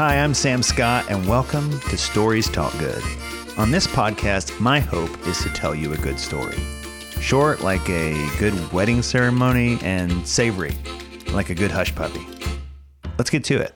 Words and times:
Hi, 0.00 0.16
I'm 0.18 0.32
Sam 0.32 0.62
Scott, 0.62 1.04
and 1.10 1.28
welcome 1.28 1.78
to 1.78 1.98
Stories 1.98 2.48
Talk 2.48 2.72
Good. 2.78 3.02
On 3.58 3.70
this 3.70 3.86
podcast, 3.86 4.58
my 4.58 4.80
hope 4.80 5.10
is 5.26 5.42
to 5.42 5.50
tell 5.50 5.74
you 5.74 5.92
a 5.92 5.96
good 5.98 6.18
story. 6.18 6.56
Short, 7.20 7.60
like 7.60 7.86
a 7.90 8.14
good 8.38 8.72
wedding 8.72 9.02
ceremony, 9.02 9.78
and 9.82 10.26
savory, 10.26 10.74
like 11.34 11.50
a 11.50 11.54
good 11.54 11.70
hush 11.70 11.94
puppy. 11.94 12.26
Let's 13.18 13.28
get 13.28 13.44
to 13.44 13.58
it. 13.58 13.74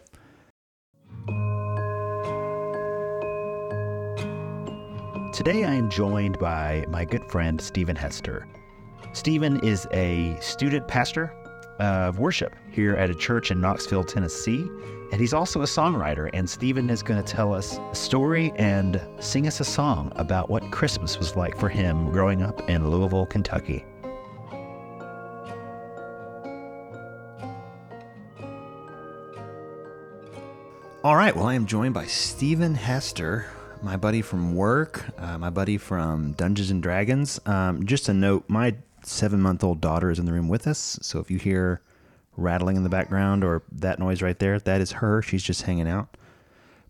Today, 5.35 5.65
I 5.65 5.75
am 5.75 5.91
joined 5.91 6.39
by 6.39 6.87
my 6.89 7.05
good 7.05 7.31
friend, 7.31 7.61
Stephen 7.61 7.97
Hester. 7.97 8.49
Stephen 9.13 9.61
is 9.61 9.87
a 9.93 10.39
student 10.41 10.89
pastor 10.89 11.35
of 11.81 12.19
worship 12.19 12.55
here 12.71 12.95
at 12.95 13.11
a 13.11 13.15
church 13.15 13.51
in 13.51 13.61
Knoxville, 13.61 14.05
Tennessee. 14.05 14.67
And 15.15 15.21
he's 15.21 15.33
also 15.33 15.61
a 15.63 15.65
songwriter. 15.65 16.29
And 16.33 16.51
Stephen 16.51 16.91
is 16.91 17.01
going 17.01 17.23
to 17.23 17.33
tell 17.33 17.55
us 17.55 17.79
a 17.93 17.95
story 17.95 18.53
and 18.57 19.01
sing 19.21 19.47
us 19.47 19.61
a 19.61 19.65
song 19.65 20.11
about 20.17 20.51
what 20.51 20.69
Christmas 20.73 21.21
was 21.21 21.37
like 21.37 21.57
for 21.57 21.69
him 21.69 22.11
growing 22.11 22.43
up 22.43 22.69
in 22.69 22.91
Louisville, 22.91 23.25
Kentucky. 23.25 23.85
All 31.05 31.15
right. 31.15 31.37
Well, 31.37 31.47
I 31.47 31.55
am 31.55 31.67
joined 31.67 31.95
by 31.95 32.07
Stephen 32.07 32.75
Hester, 32.75 33.47
my 33.83 33.97
buddy 33.97 34.21
from 34.21 34.57
work, 34.57 35.05
uh, 35.17 35.39
my 35.39 35.51
buddy 35.51 35.79
from 35.79 36.33
Dungeons 36.33 36.73
and 36.73 36.83
Dragons. 36.83 37.41
Um, 37.47 37.87
just 37.87 38.09
a 38.09 38.13
note 38.13 38.47
my 38.49 38.75
seven 39.05 39.41
month 39.41 39.63
old 39.63 39.81
daughter 39.81 40.11
is 40.11 40.19
in 40.19 40.27
the 40.27 40.33
room 40.33 40.49
with 40.49 40.67
us. 40.67 40.99
So 41.03 41.21
if 41.21 41.31
you 41.31 41.39
hear 41.39 41.83
rattling 42.37 42.77
in 42.77 42.83
the 42.83 42.89
background 42.89 43.45
or 43.45 43.63
that 43.73 43.99
noise 43.99 44.23
right 44.23 44.39
there, 44.39 44.59
that 44.59 44.81
is 44.81 44.93
her. 44.93 45.23
She's 45.23 45.43
just 45.43 45.63
hanging 45.63 45.89
out. 45.89 46.17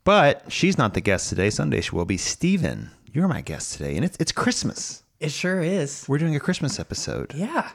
But 0.04 0.44
she's 0.52 0.76
not 0.76 0.94
the 0.94 1.00
guest 1.00 1.28
today. 1.28 1.50
Sunday 1.50 1.80
she 1.80 1.94
will 1.94 2.04
be. 2.04 2.16
Stephen, 2.18 2.90
you're 3.12 3.28
my 3.28 3.40
guest 3.40 3.72
today, 3.76 3.96
and 3.96 4.04
it's 4.04 4.16
it's 4.20 4.32
Christmas. 4.32 5.02
It 5.20 5.30
sure 5.32 5.62
is. 5.62 6.04
We're 6.08 6.18
doing 6.18 6.36
a 6.36 6.40
Christmas 6.40 6.78
episode. 6.78 7.32
Yeah. 7.34 7.70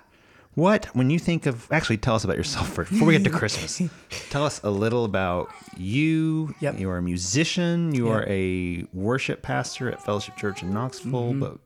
What, 0.56 0.86
when 0.96 1.10
you 1.10 1.20
think 1.20 1.46
of, 1.46 1.72
actually, 1.72 1.98
tell 1.98 2.16
us 2.16 2.24
about 2.24 2.36
yourself 2.36 2.68
first 2.74 2.92
before 2.92 3.08
we 3.08 3.14
get 3.18 3.24
to 3.24 3.30
Christmas. 3.30 3.82
tell 4.30 4.44
us 4.46 4.60
a 4.64 4.70
little 4.70 5.06
about 5.06 5.50
you. 5.78 6.54
Yep. 6.60 6.80
You 6.80 6.90
are 6.90 6.98
a 6.98 7.02
musician. 7.02 7.96
You 7.96 8.08
Yep. 8.08 8.16
are 8.16 8.26
a 8.30 8.86
worship 8.94 9.42
pastor 9.42 9.90
at 9.90 10.04
Fellowship 10.04 10.36
Church 10.38 10.62
in 10.62 10.74
Knoxville. 10.74 11.32
Mm-hmm. 11.32 11.40
But 11.40 11.58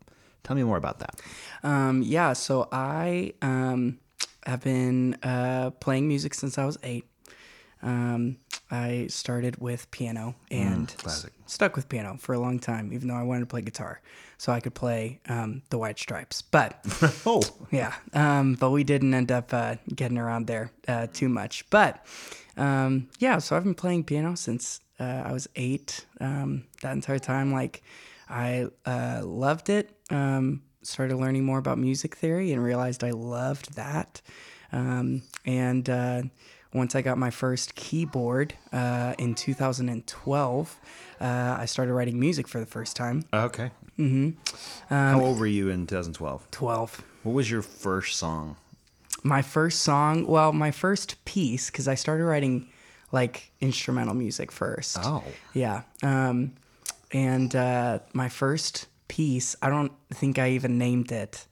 tell 0.44 0.56
me 0.56 0.64
more 0.64 0.78
about 0.78 1.00
that. 1.00 1.22
Um, 1.64 2.04
yeah. 2.04 2.34
So 2.34 2.68
I 2.72 3.34
um, 3.42 4.00
have 4.46 4.62
been 4.62 5.16
uh, 5.24 5.72
playing 5.80 6.08
music 6.08 6.34
since 6.34 6.58
I 6.58 6.66
was 6.66 6.78
eight. 6.84 7.06
Um, 7.82 8.38
I 8.72 9.08
started 9.10 9.58
with 9.58 9.92
piano 9.92 10.36
and 10.50 10.88
Mm, 10.88 11.06
s- 11.06 11.26
stuck 11.46 11.76
with 11.76 11.90
piano 11.90 12.18
for 12.18 12.34
a 12.34 12.40
long 12.40 12.58
time, 12.60 12.94
even 12.94 13.08
though 13.10 13.16
I 13.16 13.24
wanted 13.24 13.42
to 13.42 13.46
play 13.48 13.62
guitar 13.62 14.02
so 14.38 14.52
I 14.54 14.60
could 14.62 14.74
play 14.74 15.20
um, 15.28 15.62
the 15.70 15.78
White 15.78 16.00
Stripes. 16.00 16.42
But 16.42 16.84
Oh, 17.26 17.42
yeah, 17.72 17.94
um, 18.14 18.56
but 18.56 18.72
we 18.72 18.84
didn't 18.84 19.14
end 19.14 19.32
up 19.32 19.54
uh, 19.54 19.76
getting 19.94 20.18
around 20.18 20.48
there 20.48 20.72
uh, 20.88 21.08
too 21.12 21.28
much. 21.30 21.70
But 21.70 22.06
um, 22.58 23.10
yeah, 23.20 23.40
so 23.40 23.56
I've 23.58 23.64
been 23.64 23.76
playing 23.76 24.06
piano 24.06 24.36
since 24.36 24.80
uh, 25.00 25.24
I 25.26 25.32
was 25.34 25.48
eight. 25.56 26.06
Um, 26.22 26.64
that 26.82 26.94
entire 26.94 27.20
time, 27.20 27.52
like 27.52 27.84
I 28.30 28.68
uh, 28.86 29.22
loved 29.26 29.70
it. 29.70 29.92
Um, 30.84 30.86
started 30.86 31.16
learning 31.18 31.46
more 31.46 31.60
about 31.60 31.78
music 31.78 32.16
theory 32.16 32.52
and 32.52 32.64
realized 32.64 33.04
I 33.04 33.12
loved 33.12 33.76
that. 33.76 34.22
Um, 34.72 35.22
and 35.46 35.90
uh, 35.90 36.24
once 36.74 36.96
I 36.96 37.02
got 37.02 37.18
my 37.18 37.30
first 37.30 37.76
keyboard 37.76 38.54
uh, 38.74 39.14
in 39.18 39.34
2012, 39.36 40.80
uh, 41.22 41.56
I 41.60 41.66
started 41.66 41.94
writing 41.94 42.20
music 42.20 42.48
for 42.48 42.60
the 42.60 42.66
first 42.66 42.96
time. 42.96 43.24
okay. 43.34 43.72
Mm-hmm. 43.98 44.32
How 44.90 45.22
old 45.22 45.40
were 45.40 45.46
you 45.46 45.70
in 45.70 45.86
2012? 45.86 46.50
12. 46.50 47.04
What 47.24 47.34
was 47.34 47.50
your 47.52 47.62
first 47.62 48.18
song? 48.18 48.58
my 49.26 49.42
first 49.42 49.80
song 49.84 50.28
well 50.28 50.52
my 50.52 50.70
first 50.70 51.24
piece 51.24 51.70
because 51.72 51.88
i 51.88 51.96
started 51.96 52.26
writing 52.26 52.68
like 53.14 53.52
instrumental 53.62 54.14
music 54.14 54.52
first 54.52 54.98
Oh. 55.00 55.24
yeah 55.54 55.84
um 56.02 56.52
and 57.14 57.56
uh 57.56 58.00
my 58.12 58.28
first 58.28 58.88
piece 59.18 59.56
i 59.62 59.70
don't 59.70 59.92
think 60.12 60.40
i 60.40 60.50
even 60.58 60.78
named 60.78 61.12
it 61.12 61.46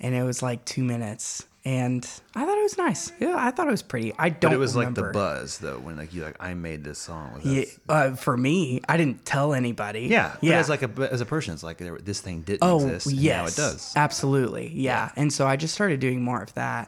and 0.00 0.14
it 0.14 0.22
was 0.24 0.42
like 0.42 0.64
two 0.64 0.82
minutes 0.82 1.46
and 1.64 2.02
i 2.34 2.44
thought 2.44 2.58
it 2.58 2.62
was 2.62 2.78
nice 2.78 3.12
yeah 3.20 3.36
i 3.38 3.50
thought 3.50 3.68
it 3.68 3.70
was 3.70 3.82
pretty 3.82 4.12
i 4.18 4.28
don't 4.30 4.50
But 4.50 4.54
it 4.54 4.58
was 4.58 4.74
remember. 4.74 5.02
like 5.02 5.12
the 5.12 5.18
buzz, 5.18 5.58
though, 5.58 5.78
when 5.78 5.96
like 5.96 6.12
you 6.14 6.22
like, 6.24 6.36
I 6.40 6.54
made 6.54 6.82
this 6.84 6.98
song. 6.98 7.34
Was 7.34 7.44
yeah, 7.44 7.64
uh, 7.88 8.16
for 8.16 8.34
me 8.36 8.80
i 8.88 8.96
didn't 8.96 9.24
tell 9.24 9.52
anybody 9.52 10.02
Yeah, 10.16 10.34
yeah 10.40 10.52
But 10.52 10.58
as 10.62 10.68
like 10.74 10.82
a 10.82 11.12
as 11.12 11.20
a 11.20 11.26
person, 11.26 11.54
it's 11.54 11.62
like 11.62 11.78
this 12.10 12.20
thing 12.20 12.40
didn't 12.42 12.60
Oh, 12.62 12.80
exist. 12.88 13.14
yes. 13.14 13.36
now 13.36 13.46
it 13.46 13.56
does. 13.68 13.92
Absolutely. 13.94 14.66
Yeah. 14.74 15.10
And 15.16 15.32
so 15.32 15.46
I 15.46 15.54
just 15.56 15.74
started 15.74 16.00
doing 16.00 16.20
more 16.22 16.42
of 16.42 16.52
that. 16.54 16.86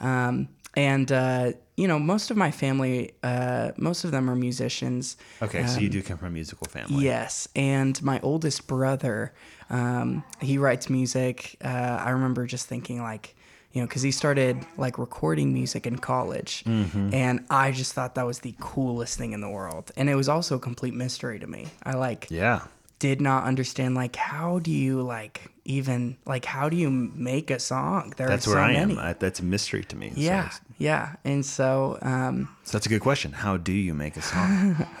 Um, 0.00 0.48
and, 0.74 1.10
uh, 1.10 1.52
you 1.76 1.88
know, 1.88 1.98
most 1.98 2.30
of 2.30 2.36
my 2.36 2.50
family, 2.50 3.12
uh, 3.22 3.72
most 3.76 4.04
of 4.04 4.10
them 4.10 4.28
are 4.30 4.36
musicians. 4.36 5.16
Okay, 5.40 5.66
so 5.66 5.80
you 5.80 5.88
do 5.88 6.02
come 6.02 6.18
from 6.18 6.28
a 6.28 6.30
musical 6.30 6.66
family. 6.66 7.04
Yes. 7.04 7.48
And 7.56 8.00
my 8.02 8.20
oldest 8.20 8.66
brother, 8.66 9.32
um, 9.70 10.22
he 10.40 10.58
writes 10.58 10.88
music. 10.88 11.56
Uh, 11.64 11.68
I 11.68 12.10
remember 12.10 12.46
just 12.46 12.66
thinking, 12.66 13.02
like, 13.02 13.34
you 13.72 13.80
know, 13.80 13.86
because 13.86 14.02
he 14.02 14.10
started 14.10 14.64
like 14.76 14.98
recording 14.98 15.52
music 15.54 15.86
in 15.86 15.98
college. 15.98 16.62
Mm-hmm. 16.64 17.14
And 17.14 17.46
I 17.48 17.72
just 17.72 17.94
thought 17.94 18.14
that 18.16 18.26
was 18.26 18.40
the 18.40 18.54
coolest 18.60 19.16
thing 19.16 19.32
in 19.32 19.40
the 19.40 19.48
world. 19.48 19.90
And 19.96 20.10
it 20.10 20.14
was 20.14 20.28
also 20.28 20.56
a 20.56 20.60
complete 20.60 20.94
mystery 20.94 21.38
to 21.38 21.46
me. 21.46 21.68
I 21.82 21.94
like, 21.94 22.28
Yeah. 22.30 22.64
Did 23.08 23.20
not 23.20 23.40
understand 23.50 23.90
like 24.02 24.14
how 24.32 24.60
do 24.66 24.70
you 24.70 25.02
like 25.02 25.36
even 25.64 26.16
like 26.32 26.44
how 26.56 26.68
do 26.72 26.76
you 26.76 26.88
make 27.30 27.50
a 27.50 27.58
song 27.58 28.12
there 28.16 28.28
That's 28.28 28.46
are 28.46 28.50
where 28.54 28.62
so 28.64 28.70
I 28.70 28.72
many 28.80 28.92
am. 28.94 28.98
I, 29.08 29.12
that's 29.24 29.40
a 29.40 29.44
mystery 29.54 29.82
to 29.90 29.96
me. 30.02 30.08
Yeah 30.14 30.46
it's- 30.46 30.60
yeah 30.78 31.04
and 31.30 31.44
so 31.44 31.98
um 32.02 32.36
So 32.64 32.72
that's 32.76 32.86
a 32.86 32.92
good 32.94 33.00
question. 33.08 33.32
How 33.32 33.54
do 33.56 33.72
you 33.72 33.94
make 34.04 34.14
a 34.16 34.22
song? 34.22 34.76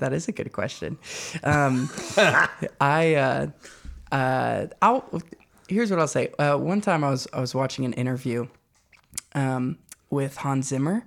that 0.00 0.10
is 0.18 0.28
a 0.28 0.32
good 0.32 0.52
question 0.60 0.90
um 1.44 1.74
i 3.00 3.14
uh 3.26 3.46
uh 4.20 4.66
i'll 4.86 5.04
here's 5.68 5.90
what 5.90 6.00
i'll 6.00 6.14
say 6.18 6.24
uh 6.38 6.56
one 6.72 6.80
time 6.80 7.00
i 7.04 7.10
was 7.10 7.22
i 7.32 7.40
was 7.40 7.54
watching 7.54 7.84
an 7.84 7.92
interview 8.02 8.40
um 9.34 9.64
with 10.18 10.34
hans 10.44 10.66
zimmer 10.68 10.98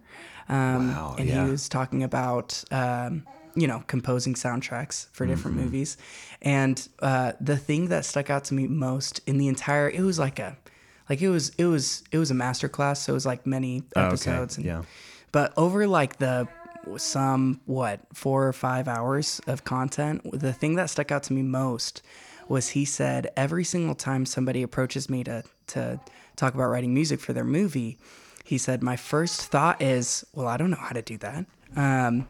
um 0.49 0.89
Wow, 0.93 1.15
and 1.19 1.27
yeah. 1.27 1.45
he 1.45 1.51
was 1.51 1.63
talking 1.77 2.01
about 2.03 2.63
um 2.71 3.25
you 3.55 3.67
know 3.67 3.83
composing 3.87 4.33
soundtracks 4.33 5.07
for 5.11 5.25
different 5.25 5.55
Mm-hmm. 5.57 5.65
movies 5.65 5.97
and 6.41 6.87
uh 6.99 7.33
the 7.39 7.57
thing 7.57 7.89
that 7.89 8.03
stuck 8.05 8.29
out 8.29 8.43
to 8.45 8.53
me 8.53 8.67
most 8.67 9.21
in 9.27 9.37
the 9.37 9.47
entire 9.47 9.89
it 9.89 10.01
was 10.01 10.17
like 10.17 10.39
a 10.39 10.57
like 11.09 11.21
it 11.21 11.29
was 11.29 11.49
it 11.57 11.65
was 11.65 12.03
it 12.11 12.17
was 12.17 12.31
a 12.31 12.33
master 12.33 12.67
class 12.67 13.01
so 13.03 13.13
it 13.13 13.15
was 13.15 13.25
like 13.25 13.45
many 13.45 13.83
Oh, 13.95 14.01
okay, 14.01 14.07
episodes 14.07 14.57
and 14.57 14.65
yeah. 14.65 14.81
but 15.31 15.53
over 15.57 15.85
like 15.87 16.17
the 16.17 16.47
some 16.97 17.61
what 17.65 18.01
four 18.13 18.45
or 18.47 18.51
five 18.53 18.87
hours 18.89 19.39
of 19.47 19.63
content, 19.63 20.21
the 20.37 20.51
thing 20.51 20.75
that 20.75 20.89
stuck 20.89 21.11
out 21.11 21.23
to 21.23 21.33
me 21.33 21.41
most 21.41 22.01
was 22.49 22.69
he 22.69 22.83
said 22.83 23.31
every 23.37 23.63
single 23.63 23.95
time 23.95 24.25
somebody 24.25 24.61
approaches 24.63 25.09
me 25.09 25.23
to 25.23 25.43
to 25.67 25.97
talk 26.35 26.53
about 26.53 26.65
writing 26.67 26.93
music 26.93 27.21
for 27.21 27.31
their 27.31 27.45
movie, 27.45 27.97
he 28.43 28.57
said 28.57 28.83
my 28.83 28.97
first 28.97 29.43
thought 29.43 29.81
is, 29.81 30.25
well, 30.33 30.47
I 30.47 30.57
don't 30.57 30.71
know 30.71 30.77
how 30.77 30.89
to 30.93 31.01
do 31.01 31.17
that. 31.19 31.45
Um, 31.77 32.27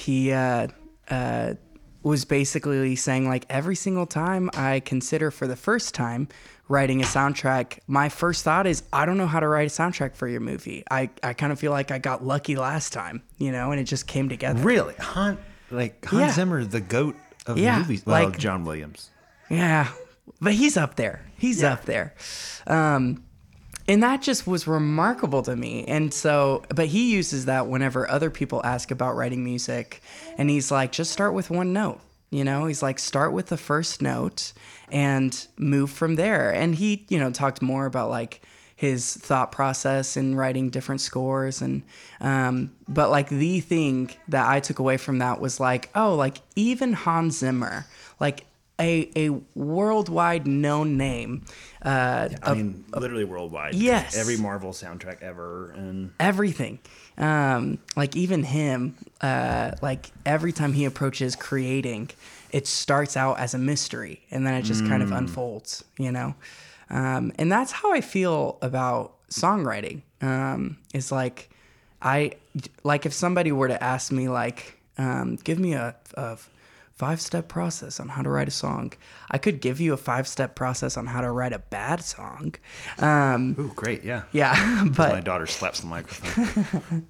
he 0.00 0.32
uh, 0.32 0.68
uh, 1.10 1.54
was 2.02 2.24
basically 2.24 2.96
saying 2.96 3.28
like 3.28 3.44
every 3.50 3.76
single 3.76 4.06
time 4.06 4.50
I 4.54 4.80
consider 4.80 5.30
for 5.30 5.46
the 5.46 5.56
first 5.56 5.94
time 5.94 6.28
writing 6.68 7.02
a 7.02 7.04
soundtrack, 7.04 7.80
my 7.86 8.08
first 8.08 8.44
thought 8.44 8.66
is 8.66 8.82
I 8.92 9.04
don't 9.06 9.18
know 9.18 9.26
how 9.26 9.40
to 9.40 9.48
write 9.48 9.66
a 9.66 9.70
soundtrack 9.70 10.14
for 10.14 10.28
your 10.28 10.40
movie. 10.40 10.84
I, 10.90 11.10
I 11.22 11.32
kind 11.34 11.52
of 11.52 11.58
feel 11.58 11.72
like 11.72 11.90
I 11.90 11.98
got 11.98 12.24
lucky 12.24 12.56
last 12.56 12.92
time, 12.92 13.22
you 13.38 13.50
know, 13.52 13.72
and 13.72 13.80
it 13.80 13.84
just 13.84 14.06
came 14.06 14.28
together. 14.28 14.62
really, 14.62 14.94
Han, 15.00 15.36
like 15.70 16.04
Hans 16.06 16.20
Yeah. 16.20 16.32
Zimmer, 16.32 16.64
the 16.64 16.80
goat 16.80 17.16
of 17.46 17.58
Yeah, 17.58 17.78
movies. 17.80 18.06
Well, 18.06 18.28
like- 18.28 18.38
John 18.38 18.64
Williams. 18.64 19.10
Yeah, 19.50 19.88
but 20.40 20.52
he's 20.54 20.76
up 20.76 20.94
there. 20.94 21.26
He's 21.36 21.62
up 21.64 21.84
there. 21.86 22.14
Um, 22.68 23.24
and 23.90 24.04
that 24.04 24.22
just 24.22 24.46
was 24.46 24.68
remarkable 24.68 25.42
to 25.42 25.56
me. 25.56 25.84
And 25.86 26.14
so, 26.14 26.62
but 26.72 26.86
he 26.86 27.10
uses 27.10 27.46
that 27.46 27.66
whenever 27.66 28.08
other 28.08 28.30
people 28.30 28.60
ask 28.64 28.92
about 28.92 29.16
writing 29.16 29.42
music. 29.42 30.00
And 30.38 30.48
he's 30.48 30.70
like, 30.70 30.92
just 30.92 31.10
start 31.10 31.34
with 31.34 31.50
one 31.50 31.72
note. 31.72 31.98
You 32.30 32.44
know, 32.44 32.66
he's 32.66 32.84
like, 32.84 33.00
start 33.00 33.32
with 33.32 33.46
the 33.46 33.56
first 33.56 34.00
note 34.00 34.52
and 34.92 35.44
move 35.58 35.90
from 35.90 36.14
there. 36.14 36.54
And 36.54 36.76
he, 36.76 37.04
you 37.08 37.18
know, 37.18 37.32
talked 37.32 37.62
more 37.62 37.84
about 37.84 38.10
like 38.10 38.42
his 38.76 39.12
thought 39.16 39.50
process 39.50 40.16
in 40.16 40.36
writing 40.36 40.70
different 40.70 41.00
scores 41.00 41.60
and 41.60 41.82
um, 42.20 42.70
but 42.88 43.10
like 43.10 43.28
the 43.28 43.58
thing 43.58 44.10
that 44.28 44.48
I 44.48 44.60
took 44.60 44.78
away 44.78 44.98
from 44.98 45.18
that 45.18 45.40
was 45.40 45.58
like, 45.58 45.90
oh, 45.96 46.14
like 46.14 46.38
even 46.54 46.92
Hans 46.92 47.38
Zimmer, 47.38 47.86
like 48.20 48.46
a 48.80 49.10
a 49.16 49.30
worldwide 49.54 50.46
known 50.46 50.96
name. 50.96 51.44
Uh, 51.82 52.28
I 52.42 52.54
mean, 52.54 52.84
literally 52.94 53.24
worldwide. 53.24 53.74
Yes. 53.74 54.16
Every 54.16 54.36
Marvel 54.36 54.72
soundtrack 54.72 55.22
ever, 55.22 55.70
and 55.70 56.12
everything. 56.18 56.80
Um, 57.20 57.78
like 57.96 58.16
even 58.16 58.42
him, 58.42 58.96
uh, 59.20 59.72
like 59.82 60.10
every 60.24 60.52
time 60.52 60.72
he 60.72 60.86
approaches 60.86 61.36
creating, 61.36 62.10
it 62.50 62.66
starts 62.66 63.16
out 63.16 63.38
as 63.38 63.52
a 63.52 63.58
mystery 63.58 64.22
and 64.30 64.46
then 64.46 64.54
it 64.54 64.62
just 64.62 64.86
kind 64.86 65.02
of 65.02 65.12
unfolds, 65.12 65.84
you 65.98 66.10
know? 66.10 66.34
Um, 66.88 67.32
and 67.38 67.52
that's 67.52 67.72
how 67.72 67.92
I 67.92 68.00
feel 68.00 68.58
about 68.62 69.14
songwriting. 69.28 70.00
Um, 70.22 70.78
is 70.94 71.12
like, 71.12 71.50
I, 72.00 72.32
like 72.84 73.04
if 73.04 73.12
somebody 73.12 73.52
were 73.52 73.68
to 73.68 73.82
ask 73.82 74.10
me 74.10 74.28
like, 74.30 74.78
um, 74.96 75.36
give 75.36 75.58
me 75.58 75.74
a, 75.74 75.94
a 76.14 76.38
five 77.02 77.20
step 77.20 77.48
process 77.48 77.98
on 78.00 78.08
how 78.08 78.22
to 78.22 78.28
write 78.28 78.48
a 78.48 78.50
song. 78.66 78.92
I 79.30 79.38
could 79.38 79.60
give 79.60 79.80
you 79.80 79.92
a 79.94 79.96
five 79.96 80.26
step 80.28 80.54
process 80.54 80.96
on 80.96 81.06
how 81.06 81.20
to 81.22 81.30
write 81.30 81.54
a 81.54 81.58
bad 81.58 82.02
song. 82.04 82.54
Um, 82.98 83.56
ooh, 83.58 83.72
great, 83.74 84.04
yeah. 84.04 84.22
yeah, 84.32 84.84
but 84.96 85.12
My 85.14 85.20
daughter 85.20 85.46
slaps 85.46 85.80
the 85.80 85.86
microphone. 85.86 87.06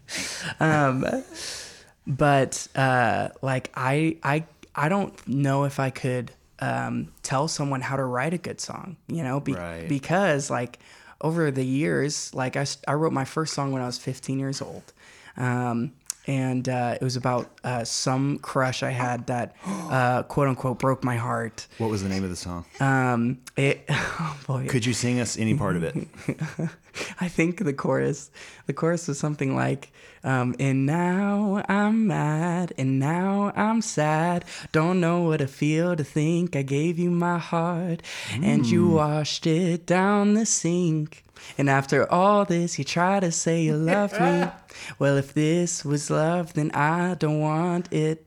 but 2.07 2.69
uh, 2.75 3.29
like 3.43 3.71
I 3.75 4.17
I 4.23 4.45
I 4.75 4.89
don't 4.89 5.15
know 5.29 5.65
if 5.65 5.79
I 5.81 5.91
could 5.91 6.31
um, 6.61 7.09
tell 7.23 7.49
someone 7.49 7.81
how 7.81 7.97
to 7.97 8.05
write 8.05 8.35
a 8.35 8.39
good 8.39 8.61
song, 8.61 8.97
you 9.09 9.23
know, 9.23 9.41
be- 9.41 9.55
Right. 9.55 9.89
because 9.89 10.51
like 10.51 10.79
over 11.21 11.51
the 11.51 11.65
years, 11.65 12.35
like 12.35 12.57
I, 12.57 12.67
I 12.87 12.95
wrote 12.95 13.13
my 13.13 13.25
first 13.25 13.53
song 13.55 13.73
when 13.73 13.83
I 13.83 13.87
was 13.87 13.99
15 13.99 14.39
years 14.39 14.63
old. 14.63 14.93
Um, 15.37 15.93
and 16.27 16.69
uh, 16.69 16.97
it 17.01 17.05
was 17.05 17.17
about 17.17 17.51
uh, 17.65 17.85
some 17.85 18.39
crush 18.39 18.83
I 18.83 18.91
had 18.91 19.27
that 19.27 19.57
uh, 19.67 20.23
quote 20.25 20.49
unquote 20.49 20.79
broke 20.79 21.03
my 21.03 21.17
heart. 21.17 21.67
what 21.79 21.91
was 21.91 22.03
the 22.03 22.09
name 22.09 22.25
of 22.25 22.31
the 22.31 22.37
song? 22.37 22.65
Um, 22.79 23.39
it, 23.57 23.85
oh 23.91 24.39
boy, 24.47 24.67
Could 24.69 24.85
you 24.87 24.93
sing 24.93 25.21
us 25.21 25.39
any 25.39 25.55
part 25.57 25.77
of 25.77 25.83
it? 25.83 25.97
I 27.21 27.29
think 27.29 27.65
the 27.65 27.73
chorus, 27.73 28.31
the 28.67 28.73
chorus 28.73 29.07
was 29.09 29.19
something 29.19 29.55
like, 29.55 29.93
um, 30.25 30.55
"And 30.59 30.87
now 30.87 31.63
I'm 31.69 32.07
mad, 32.09 32.73
and 32.77 32.99
now 32.99 33.53
I'm 33.57 33.81
sad. 33.81 34.45
Don't 34.73 35.01
know 35.01 35.23
what 35.23 35.39
to 35.39 35.47
feel 35.47 35.97
to 35.97 36.05
think 36.05 36.57
I 36.57 36.63
gave 36.63 36.99
you 36.99 37.11
my 37.11 37.39
heart, 37.39 38.03
and 38.33 38.67
you 38.67 38.89
washed 38.91 39.47
it 39.47 39.87
down 39.87 40.35
the 40.35 40.45
sink. 40.47 41.25
And 41.59 41.69
after 41.69 42.11
all 42.11 42.45
this, 42.45 42.79
you 42.79 42.85
try 42.85 43.21
to 43.21 43.31
say 43.33 43.63
you 43.63 43.77
love 43.77 44.13
me. 44.21 44.47
Well, 44.99 45.17
if 45.17 45.35
this 45.35 45.85
was 45.85 46.11
love, 46.11 46.55
then 46.55 46.71
I 46.73 47.15
don't 47.15 47.41
want 47.41 47.93
it. 47.93 48.27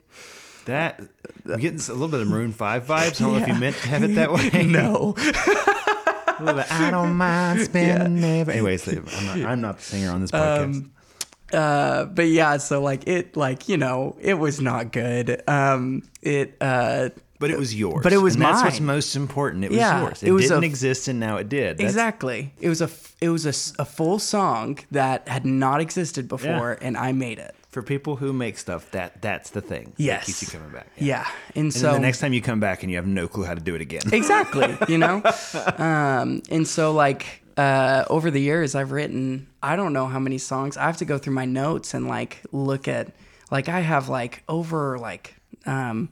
That 0.66 1.02
I'm 1.46 1.60
getting 1.60 1.80
a 1.80 1.92
little 1.94 2.08
bit 2.08 2.22
of 2.22 2.28
Maroon 2.28 2.54
Five 2.54 2.86
vibes. 2.86 3.20
I 3.22 3.24
don't 3.26 3.34
know 3.34 3.40
if 3.40 3.48
you 3.48 3.56
meant 3.56 3.76
to 3.78 3.88
have 3.90 4.04
it 4.04 4.16
that 4.16 4.32
way. 4.54 4.66
No, 4.66 5.14
I 5.18 6.90
don't 6.90 7.16
mind 7.16 7.62
spending 7.62 8.24
every. 8.24 8.54
Anyways, 8.54 8.88
I'm 8.88 9.26
not, 9.26 9.38
I'm 9.50 9.62
not 9.62 9.78
the 9.78 9.84
singer 9.84 10.12
on 10.12 10.22
this 10.22 10.32
podcast. 10.32 10.90
uh, 11.54 12.06
but 12.06 12.28
yeah, 12.28 12.58
so 12.58 12.82
like 12.82 13.08
it, 13.08 13.36
like 13.36 13.68
you 13.68 13.76
know, 13.76 14.16
it 14.22 14.36
was 14.36 14.62
not 14.62 14.92
good. 14.94 15.42
Um, 15.50 16.04
it. 16.22 16.56
Uh, 16.62 17.10
but 17.44 17.52
it 17.52 17.60
was 17.60 17.76
yours. 17.76 18.02
but 18.04 18.14
it 18.14 18.18
was 18.18 18.36
and 18.36 18.44
That's 18.44 18.64
what's 18.64 18.80
most 18.80 19.16
important. 19.16 19.66
It 19.66 19.70
was 19.72 19.78
Yeah, 19.80 20.02
yours. 20.02 20.24
It, 20.24 20.32
it 20.32 20.38
didn't 20.38 20.64
a- 20.64 20.66
exist, 20.66 21.08
and 21.10 21.20
now 21.20 21.36
it 21.38 21.50
did. 21.50 21.78
That's- 21.78 21.92
Exactly. 21.92 22.54
It 22.60 22.70
was 22.70 22.82
a 22.82 22.90
it 23.20 23.30
was 23.30 23.46
a, 23.46 23.82
a 23.82 23.86
full 23.86 24.20
song 24.20 24.80
that 24.92 25.28
had 25.28 25.46
not 25.46 25.82
existed 25.82 26.28
before, 26.28 26.78
and 26.82 26.96
I 26.98 27.12
made 27.12 27.40
it. 27.40 27.54
For 27.70 27.82
people 27.82 28.16
who 28.18 28.32
make 28.34 28.58
stuff, 28.58 28.90
that 28.92 29.22
that's 29.22 29.50
the 29.50 29.60
thing. 29.62 29.94
Yes. 29.98 30.26
keeps 30.28 30.42
you 30.44 30.48
coming 30.60 30.72
back. 30.74 30.88
Yeah, 30.98 31.28
and, 31.56 31.64
And 31.66 31.74
so 31.74 31.92
the 31.94 32.00
next 32.00 32.20
time 32.20 32.32
you 32.34 32.42
come 32.42 32.60
back 32.60 32.84
and 32.84 32.90
you 32.92 32.98
have 32.98 33.08
no 33.08 33.28
clue 33.28 33.44
how 33.46 33.56
to 33.56 33.62
do 33.62 33.76
it 33.76 33.82
again. 33.82 34.02
exactly, 34.14 34.78
you 34.88 34.98
know, 34.98 35.22
um, 35.78 36.42
and 36.50 36.68
so 36.68 36.94
like 36.94 37.42
uh, 37.58 38.06
over 38.10 38.32
the 38.32 38.40
years, 38.42 38.76
I've 38.76 38.92
written 38.92 39.48
I 39.62 39.76
don't 39.76 39.94
know 39.94 40.08
how 40.08 40.20
many 40.20 40.38
songs. 40.38 40.78
I 40.78 40.84
have 40.86 40.98
to 40.98 41.06
go 41.06 41.18
through 41.18 41.34
my 41.34 41.46
notes 41.46 41.94
and 41.94 42.08
like 42.08 42.42
look 42.52 42.88
at 42.88 43.12
like 43.52 43.70
I 43.70 43.80
have 43.82 44.10
like 44.10 44.44
over 44.48 44.98
like 45.00 45.36
um, 45.66 46.10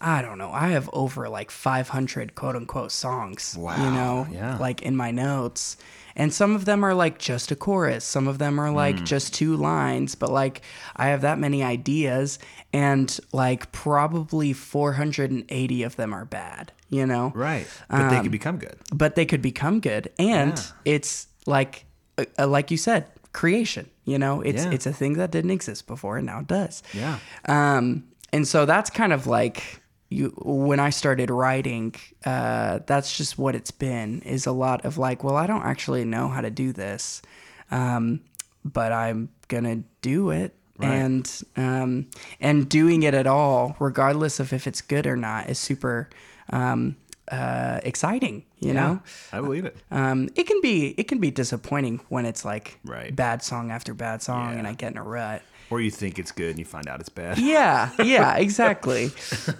I 0.00 0.22
don't 0.22 0.38
know. 0.38 0.50
I 0.52 0.68
have 0.68 0.88
over 0.92 1.28
like 1.28 1.50
500 1.50 2.34
quote 2.34 2.54
unquote 2.56 2.92
songs. 2.92 3.56
wow. 3.58 3.76
You 3.84 3.90
know, 3.90 4.26
yeah. 4.30 4.56
like 4.58 4.82
in 4.82 4.96
my 4.96 5.10
notes. 5.10 5.76
And 6.14 6.32
some 6.34 6.54
of 6.56 6.64
them 6.64 6.82
are 6.84 6.94
like 6.94 7.18
just 7.18 7.50
a 7.52 7.56
chorus. 7.56 8.04
Some 8.04 8.26
of 8.26 8.38
them 8.38 8.58
are 8.60 8.68
Mm. 8.70 8.74
like 8.74 9.04
just 9.04 9.32
two 9.34 9.56
lines. 9.56 10.14
But 10.16 10.30
like 10.30 10.62
I 10.96 11.08
have 11.08 11.20
that 11.22 11.38
many 11.38 11.62
ideas, 11.62 12.38
and 12.72 13.18
like 13.32 13.70
probably 13.72 14.52
480 14.52 15.82
of 15.82 15.96
them 15.96 16.12
are 16.14 16.24
bad. 16.24 16.72
You 16.90 17.06
know, 17.06 17.32
right. 17.34 17.66
But 17.90 18.08
they 18.10 18.16
Um, 18.16 18.22
could 18.22 18.32
become 18.32 18.56
good. 18.58 18.76
but 18.94 19.14
they 19.14 19.26
could 19.26 19.42
become 19.42 19.78
good. 19.80 20.10
And 20.18 20.60
it's 20.84 21.26
like, 21.46 21.84
uh, 22.16 22.24
uh, 22.38 22.46
like 22.46 22.70
you 22.70 22.76
said, 22.78 23.04
creation. 23.32 23.88
You 24.04 24.18
know, 24.18 24.40
it's 24.40 24.64
Yeah. 24.64 24.70
it's 24.72 24.86
a 24.86 24.92
thing 24.92 25.14
that 25.14 25.30
didn't 25.30 25.50
exist 25.50 25.86
before, 25.86 26.16
and 26.16 26.26
now 26.26 26.40
it 26.40 26.46
does. 26.46 26.82
Yeah. 26.94 27.18
Um, 27.46 28.04
and 28.32 28.48
so 28.48 28.64
that's 28.66 28.90
kind 28.90 29.12
of 29.12 29.26
like 29.26 29.82
you 30.08 30.28
when 30.38 30.80
I 30.80 30.90
started 30.90 31.30
writing. 31.30 31.94
Uh, 32.24 32.80
that's 32.86 33.16
just 33.16 33.38
what 33.38 33.54
it's 33.54 33.70
been. 33.70 34.20
Is 34.22 34.46
a 34.46 34.52
lot 34.52 34.84
of 34.84 34.98
like, 34.98 35.22
well, 35.24 35.36
I 35.36 35.46
don't 35.46 35.64
actually 35.64 36.04
know 36.04 36.28
how 36.28 36.40
to 36.40 36.50
do 36.50 36.72
this, 36.72 37.22
um, 37.70 38.20
but 38.64 38.92
I'm 38.92 39.28
gonna 39.48 39.82
do 40.02 40.30
it. 40.30 40.54
Right. 40.78 40.90
And 40.94 41.42
um, 41.56 42.06
and 42.40 42.68
doing 42.68 43.02
it 43.02 43.12
at 43.12 43.26
all, 43.26 43.76
regardless 43.80 44.38
of 44.40 44.52
if 44.52 44.66
it's 44.66 44.80
good 44.80 45.06
or 45.06 45.16
not, 45.16 45.50
is 45.50 45.58
super 45.58 46.08
um, 46.50 46.96
uh, 47.30 47.80
exciting. 47.82 48.44
You 48.60 48.74
know, 48.74 49.00
I 49.32 49.40
believe 49.40 49.64
it. 49.66 49.76
um, 49.92 50.28
it 50.34 50.46
can 50.48 50.60
be 50.60 50.88
it 50.98 51.06
can 51.08 51.18
be 51.20 51.30
disappointing 51.30 52.00
when 52.08 52.26
it's 52.26 52.44
like 52.44 52.78
Right. 52.84 53.14
bad 53.14 53.42
song 53.42 53.70
after 53.70 53.94
bad 53.94 54.20
song, 54.22 54.56
and 54.58 54.66
I 54.66 54.72
get 54.72 54.92
in 54.92 54.98
a 54.98 55.02
rut. 55.02 55.42
Or 55.70 55.80
you 55.80 55.90
think 55.90 56.18
it's 56.18 56.32
good 56.32 56.50
and 56.50 56.58
you 56.58 56.64
find 56.64 56.88
out 56.88 57.00
it's 57.00 57.08
bad. 57.10 57.38
Yeah, 57.38 57.90
yeah, 58.02 58.36
exactly. 58.46 59.10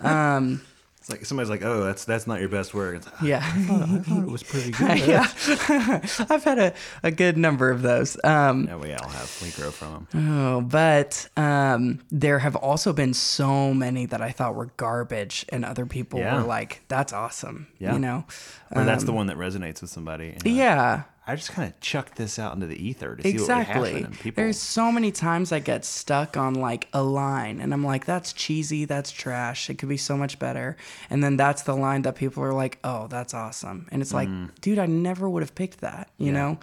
Um, 0.02 0.62
It's 1.00 1.10
like 1.10 1.24
somebody's 1.24 1.48
like, 1.50 1.62
"Oh, 1.62 1.84
that's 1.84 2.04
that's 2.04 2.26
not 2.26 2.40
your 2.40 2.48
best 2.48 2.74
work." 2.74 3.04
Like, 3.04 3.22
yeah, 3.22 3.42
I 3.42 3.62
thought 4.00 4.22
it 4.24 4.30
was 4.30 4.42
pretty 4.42 4.70
good. 4.78 4.98
yeah. 5.06 5.26
I've 6.30 6.44
had 6.44 6.58
a, 6.58 6.74
a 7.02 7.10
good 7.10 7.36
number 7.38 7.70
of 7.70 7.82
those. 7.82 8.16
Um, 8.24 8.66
Yeah, 8.66 8.76
we 8.76 8.92
all 8.92 9.08
have. 9.08 9.38
We 9.42 9.50
grow 9.50 9.70
from 9.70 10.06
them. 10.12 10.38
oh, 10.38 10.60
but 10.62 11.28
um, 11.36 12.00
there 12.10 12.38
have 12.40 12.56
also 12.56 12.92
been 12.92 13.14
so 13.14 13.72
many 13.72 14.06
that 14.06 14.20
I 14.20 14.30
thought 14.32 14.54
were 14.54 14.70
garbage, 14.76 15.44
and 15.50 15.64
other 15.64 15.86
people 15.86 16.20
Yeah. 16.20 16.36
were 16.36 16.46
like, 16.46 16.82
"That's 16.88 17.12
awesome," 17.12 17.68
Yeah. 17.78 17.92
you 17.94 17.98
know? 17.98 18.24
Or 18.70 18.84
that's 18.84 19.04
the 19.04 19.12
one 19.12 19.28
that 19.28 19.36
resonates 19.38 19.80
with 19.80 19.90
somebody. 19.90 20.24
you're 20.26 20.34
like, 20.34 20.44
Yeah, 20.46 21.02
I 21.30 21.36
just 21.36 21.52
kind 21.52 21.68
of 21.70 21.78
chuck 21.80 22.14
this 22.14 22.38
out 22.38 22.54
into 22.54 22.66
the 22.66 22.74
ether 22.82 23.14
to 23.14 23.22
see 23.22 23.32
what 23.38 23.48
would 23.48 23.66
happen. 23.66 23.84
exactly. 23.84 24.16
People, 24.22 24.42
There's 24.42 24.58
so 24.58 24.90
many 24.90 25.12
times 25.12 25.52
I 25.52 25.58
get 25.58 25.84
stuck 25.84 26.38
on 26.38 26.54
like 26.54 26.88
a 26.94 27.02
line, 27.02 27.60
and 27.60 27.74
I'm 27.74 27.84
like, 27.84 28.06
"That's 28.06 28.32
cheesy. 28.32 28.86
That's 28.86 29.10
trash. 29.10 29.68
It 29.68 29.74
could 29.78 29.90
be 29.90 29.98
so 29.98 30.16
much 30.16 30.38
better." 30.38 30.76
And 31.10 31.22
then 31.22 31.36
that's 31.36 31.62
the 31.62 31.76
line 31.76 32.00
that 32.02 32.14
people 32.16 32.42
are 32.42 32.54
like, 32.54 32.78
"Oh, 32.82 33.08
that's 33.08 33.34
awesome," 33.34 33.86
and 33.92 34.00
it's 34.00 34.14
like, 34.14 34.30
dude, 34.62 34.78
I 34.78 34.86
never 34.86 35.28
would 35.28 35.42
have 35.42 35.54
picked 35.54 35.80
that. 35.82 36.10
You 36.16 36.32
know? 36.32 36.58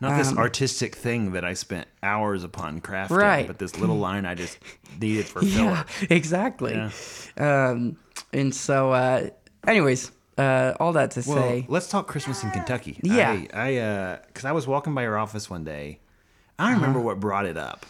not 0.00 0.16
this 0.18 0.28
um, 0.28 0.38
artistic 0.38 0.94
thing 0.94 1.32
that 1.32 1.44
I 1.44 1.52
spent 1.54 1.86
hours 2.02 2.42
upon 2.44 2.80
crafting, 2.80 3.16
Right. 3.18 3.46
but 3.46 3.58
this 3.58 3.78
little 3.78 3.98
line 4.08 4.24
I 4.26 4.34
just 4.34 4.58
needed 5.00 5.26
for 5.26 5.42
Yeah, 5.44 5.82
filler. 5.84 6.06
exactly. 6.10 6.72
Yeah. 6.74 7.68
Um, 7.70 7.96
and 8.32 8.54
so, 8.54 8.92
uh, 8.92 9.28
anyways, 9.66 10.10
uh, 10.38 10.74
all 10.80 10.92
that 10.92 11.10
to 11.12 11.22
Well, 11.26 11.38
say, 11.38 11.66
let's 11.68 11.88
talk 11.88 12.06
Christmas 12.06 12.42
in 12.44 12.50
Kentucky. 12.50 12.98
Yeah. 13.02 13.30
I, 13.30 13.48
I, 13.52 13.76
uh, 13.76 14.18
because 14.26 14.44
I 14.44 14.52
was 14.52 14.66
walking 14.66 14.94
by 14.94 15.02
your 15.02 15.16
office 15.18 15.48
one 15.50 15.64
day. 15.64 16.00
I 16.58 16.66
don't 16.70 16.80
remember 16.80 17.00
what 17.00 17.20
brought 17.20 17.46
it 17.46 17.56
up. 17.56 17.84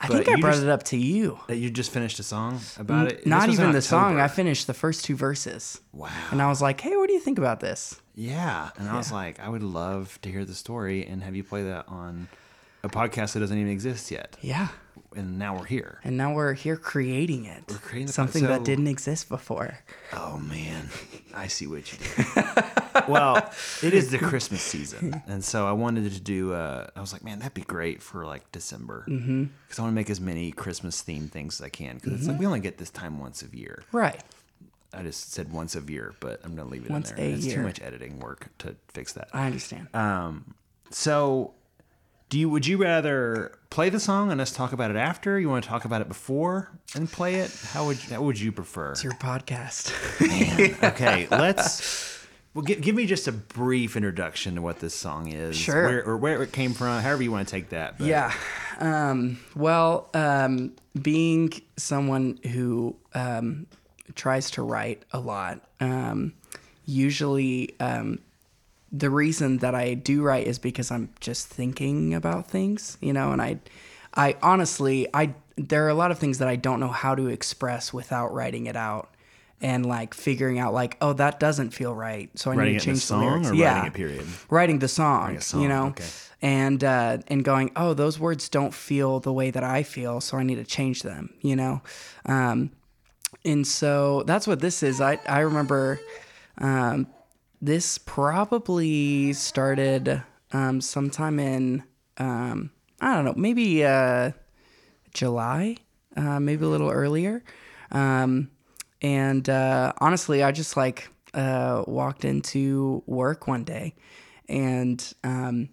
I 0.00 0.06
think 0.06 0.28
I 0.28 0.36
brought 0.36 0.52
just- 0.52 0.62
it 0.62 0.68
up 0.68 0.84
to 0.84 0.96
you. 0.96 1.40
That 1.48 1.56
you 1.56 1.70
just 1.70 1.90
finished 1.90 2.18
a 2.20 2.22
song 2.22 2.60
about 2.78 3.10
it. 3.10 3.26
Not 3.26 3.48
even 3.48 3.72
the 3.72 3.82
song. 3.82 4.20
I 4.20 4.28
finished 4.28 4.66
the 4.66 4.74
first 4.74 5.04
two 5.04 5.16
verses. 5.16 5.80
Wow. 5.92 6.10
And 6.30 6.40
I 6.40 6.48
was 6.48 6.62
like, 6.62 6.80
hey, 6.80 6.96
what 6.96 7.08
do 7.08 7.14
you 7.14 7.20
think 7.20 7.38
about 7.38 7.60
this? 7.60 8.00
Yeah, 8.14 8.70
and 8.76 8.88
I 8.88 8.96
was 8.96 9.12
like, 9.12 9.38
I 9.40 9.48
would 9.48 9.62
love 9.62 10.18
to 10.22 10.30
hear 10.30 10.44
the 10.44 10.54
story 10.54 11.06
and 11.06 11.22
have 11.22 11.36
you 11.36 11.44
play 11.44 11.62
that 11.64 11.86
on 11.88 12.28
a 12.82 12.88
podcast 12.88 13.32
that 13.32 13.40
doesn't 13.40 13.56
even 13.58 13.70
exist 13.72 14.10
yet. 14.10 14.36
Yeah. 14.40 14.68
And 15.16 15.38
now 15.38 15.56
we're 15.56 15.64
here. 15.64 16.00
And 16.04 16.16
now 16.16 16.34
we're 16.34 16.52
here 16.52 16.76
creating 16.76 17.46
it. 17.46 17.64
We're 17.68 17.78
creating 17.78 18.06
the- 18.08 18.12
something 18.12 18.42
so- 18.42 18.48
that 18.48 18.64
didn't 18.64 18.88
exist 18.88 19.28
before. 19.28 19.78
Oh 20.12 20.38
man, 20.38 20.88
I 21.34 21.46
see 21.46 21.66
what 21.66 21.90
you 21.92 21.98
did. 21.98 22.64
well, 23.08 23.36
it 23.82 23.94
is 23.94 24.10
the 24.10 24.18
Christmas 24.18 24.60
season, 24.62 25.22
and 25.26 25.42
so 25.44 25.66
I 25.66 25.72
wanted 25.72 26.12
to 26.12 26.20
do. 26.20 26.52
Uh, 26.52 26.88
I 26.94 27.00
was 27.00 27.12
like, 27.12 27.24
man, 27.24 27.38
that'd 27.38 27.54
be 27.54 27.62
great 27.62 28.02
for 28.02 28.26
like 28.26 28.50
December, 28.52 29.04
because 29.06 29.20
Mm-hmm. 29.22 29.44
I 29.80 29.82
want 29.82 29.92
to 29.92 29.94
make 29.94 30.10
as 30.10 30.20
many 30.20 30.50
Christmas 30.52 31.02
themed 31.02 31.30
things 31.30 31.60
as 31.60 31.64
I 31.64 31.68
can. 31.70 31.96
Because 31.96 32.12
it's 32.14 32.26
like 32.28 32.38
we 32.38 32.46
only 32.46 32.60
get 32.60 32.78
this 32.78 32.90
time 32.90 33.18
once 33.18 33.42
a 33.42 33.56
year. 33.56 33.82
Right. 33.92 34.22
I 34.92 35.02
just 35.02 35.32
said 35.32 35.52
once 35.52 35.76
a 35.76 35.80
year, 35.80 36.14
but 36.20 36.40
I'm 36.44 36.54
gonna 36.56 36.68
leave 36.68 36.84
it 36.86 36.90
Once 36.90 37.10
in 37.10 37.16
there. 37.16 37.26
a 37.26 37.28
it's 37.30 37.44
year. 37.46 37.56
too 37.56 37.62
much 37.62 37.80
editing 37.82 38.20
work 38.20 38.48
to 38.58 38.74
fix 38.88 39.12
that. 39.14 39.28
I 39.34 39.46
understand. 39.46 39.88
Um, 39.94 40.54
so 40.90 41.52
Do 42.28 42.38
you 42.38 42.48
would 42.50 42.66
you 42.66 42.76
rather 42.76 43.52
play 43.70 43.88
the 43.88 44.00
song 44.00 44.30
and 44.30 44.40
us 44.40 44.52
talk 44.52 44.72
about 44.72 44.90
it 44.90 44.96
after? 44.96 45.38
You 45.40 45.48
want 45.48 45.64
to 45.64 45.70
talk 45.70 45.84
about 45.86 46.02
it 46.02 46.08
before 46.08 46.70
and 46.94 47.10
play 47.10 47.36
it? 47.36 47.50
How 47.72 47.86
would 47.86 47.96
how 47.98 48.22
would 48.22 48.38
you 48.38 48.52
prefer? 48.52 48.92
It's 48.92 49.02
your 49.04 49.14
podcast. 49.14 49.92
okay, 50.84 51.26
let's. 51.30 52.06
Well, 52.54 52.64
give, 52.64 52.80
give 52.80 52.94
me 52.96 53.06
just 53.06 53.28
a 53.28 53.32
brief 53.32 53.94
introduction 53.96 54.56
to 54.56 54.62
what 54.62 54.80
this 54.80 54.94
song 54.94 55.30
is, 55.32 55.56
Sure. 55.56 55.84
where, 55.84 56.04
or 56.04 56.16
where 56.16 56.42
it 56.42 56.50
came 56.50 56.72
from, 56.72 57.00
however 57.02 57.22
you 57.22 57.30
want 57.30 57.46
to 57.46 57.50
take 57.52 57.68
that. 57.68 57.98
but- 57.98 58.06
Yeah. 58.06 58.32
Um, 58.80 59.38
well, 59.54 60.08
um, 60.14 60.72
being 61.00 61.52
someone 61.76 62.38
who 62.52 62.96
um, 63.14 63.66
tries 64.16 64.50
to 64.52 64.62
write 64.62 65.04
a 65.12 65.20
lot, 65.20 65.60
um, 65.78 66.32
usually 66.84 67.76
um, 67.80 68.18
the 68.90 69.10
reason 69.10 69.58
that 69.58 69.74
I 69.74 69.94
do 69.94 70.22
write 70.22 70.46
is 70.46 70.58
because 70.58 70.90
I'm 70.90 71.10
just 71.20 71.48
thinking 71.48 72.14
about 72.14 72.48
things, 72.48 72.96
you 73.00 73.12
know, 73.12 73.32
and 73.32 73.42
I, 73.42 73.58
I 74.14 74.36
honestly, 74.42 75.06
I 75.12 75.34
there 75.56 75.84
are 75.86 75.88
a 75.88 75.94
lot 75.94 76.10
of 76.10 76.18
things 76.18 76.38
that 76.38 76.48
I 76.48 76.56
don't 76.56 76.80
know 76.80 76.88
how 76.88 77.14
to 77.14 77.26
express 77.26 77.92
without 77.92 78.32
writing 78.32 78.66
it 78.66 78.76
out. 78.76 79.10
And 79.60 79.84
like 79.84 80.14
figuring 80.14 80.60
out 80.60 80.72
like 80.72 80.96
oh 81.00 81.14
that 81.14 81.40
doesn't 81.40 81.70
feel 81.70 81.92
right 81.92 82.30
so 82.38 82.52
I 82.52 82.54
Writing 82.54 82.74
need 82.74 82.78
to 82.78 82.84
change 82.84 82.98
the 82.98 83.06
song 83.06 83.26
lyrics 83.26 83.50
or 83.50 83.54
yeah 83.54 83.74
writing 83.74 83.88
a 83.88 83.90
period? 83.90 84.26
writing 84.50 84.78
the 84.78 84.86
song, 84.86 85.34
a 85.34 85.40
song, 85.40 85.62
you 85.62 85.68
know, 85.68 85.86
okay. 85.86 86.04
and 86.40 86.84
uh, 86.84 87.18
and 87.26 87.44
going, 87.44 87.72
oh, 87.74 87.92
those 87.92 88.20
words 88.20 88.48
don't 88.48 88.72
feel 88.72 89.18
the 89.18 89.32
way 89.32 89.50
that 89.50 89.64
I 89.64 89.82
feel, 89.82 90.20
so 90.20 90.38
I 90.38 90.44
need 90.44 90.54
to 90.54 90.64
change 90.64 91.02
them, 91.02 91.34
you 91.40 91.56
know. 91.56 91.82
Um, 92.24 92.70
and 93.44 93.66
so 93.66 94.22
that's 94.28 94.46
what 94.46 94.60
this 94.60 94.84
is. 94.84 95.00
I 95.00 95.18
I 95.26 95.40
remember 95.40 95.98
um, 96.58 97.08
this 97.60 97.98
probably 97.98 99.32
started 99.32 100.22
um, 100.52 100.80
sometime 100.80 101.38
in 101.38 101.82
um, 102.18 102.70
I 103.00 103.14
don't 103.14 103.24
know, 103.24 103.34
maybe 103.36 103.84
uh, 103.84 104.32
July, 105.14 105.76
uh, 106.16 106.40
maybe 106.40 106.64
a 106.64 106.68
little 106.68 106.90
earlier. 106.90 107.44
Um, 107.90 108.50
and 109.00 109.48
uh, 109.48 109.92
honestly, 109.98 110.42
I 110.42 110.50
just 110.50 110.76
like 110.76 111.08
uh, 111.34 111.84
walked 111.86 112.24
into 112.24 113.02
work 113.06 113.46
one 113.46 113.62
day, 113.62 113.94
and 114.48 115.12
um, 115.22 115.68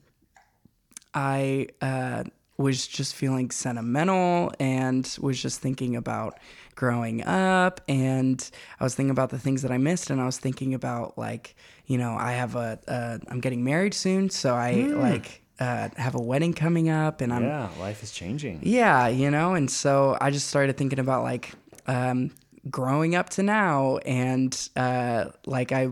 I 1.13 1.67
uh, 1.81 2.25
was 2.57 2.85
just 2.85 3.15
feeling 3.15 3.49
sentimental 3.49 4.51
and 4.59 5.17
was 5.19 5.41
just 5.41 5.59
thinking 5.61 5.95
about 5.95 6.39
growing 6.75 7.23
up 7.23 7.81
and 7.87 8.49
I 8.79 8.83
was 8.83 8.95
thinking 8.95 9.11
about 9.11 9.29
the 9.29 9.39
things 9.39 9.61
that 9.61 9.71
I 9.71 9.77
missed 9.77 10.09
and 10.09 10.19
I 10.21 10.25
was 10.25 10.37
thinking 10.37 10.73
about 10.73 11.17
like 11.17 11.55
you 11.85 11.97
know 11.97 12.15
I 12.15 12.33
have 12.33 12.55
a 12.55 12.79
uh, 12.87 13.17
I'm 13.29 13.39
getting 13.39 13.63
married 13.63 13.93
soon 13.93 14.29
so 14.29 14.53
I 14.55 14.73
like 14.73 15.41
uh, 15.59 15.89
have 15.95 16.15
a 16.15 16.21
wedding 16.21 16.53
coming 16.53 16.89
up 16.89 17.21
and 17.21 17.33
I'm 17.33 17.43
yeah, 17.43 17.69
life 17.79 18.03
is 18.03 18.11
changing. 18.11 18.59
yeah, 18.63 19.07
you 19.07 19.31
know, 19.31 19.55
and 19.55 19.71
so 19.71 20.17
I 20.19 20.29
just 20.29 20.47
started 20.47 20.77
thinking 20.77 20.99
about 20.99 21.23
like 21.23 21.53
um, 21.87 22.31
growing 22.69 23.15
up 23.15 23.29
to 23.31 23.43
now, 23.43 23.97
and 23.99 24.69
uh, 24.75 25.25
like 25.45 25.71
I, 25.71 25.89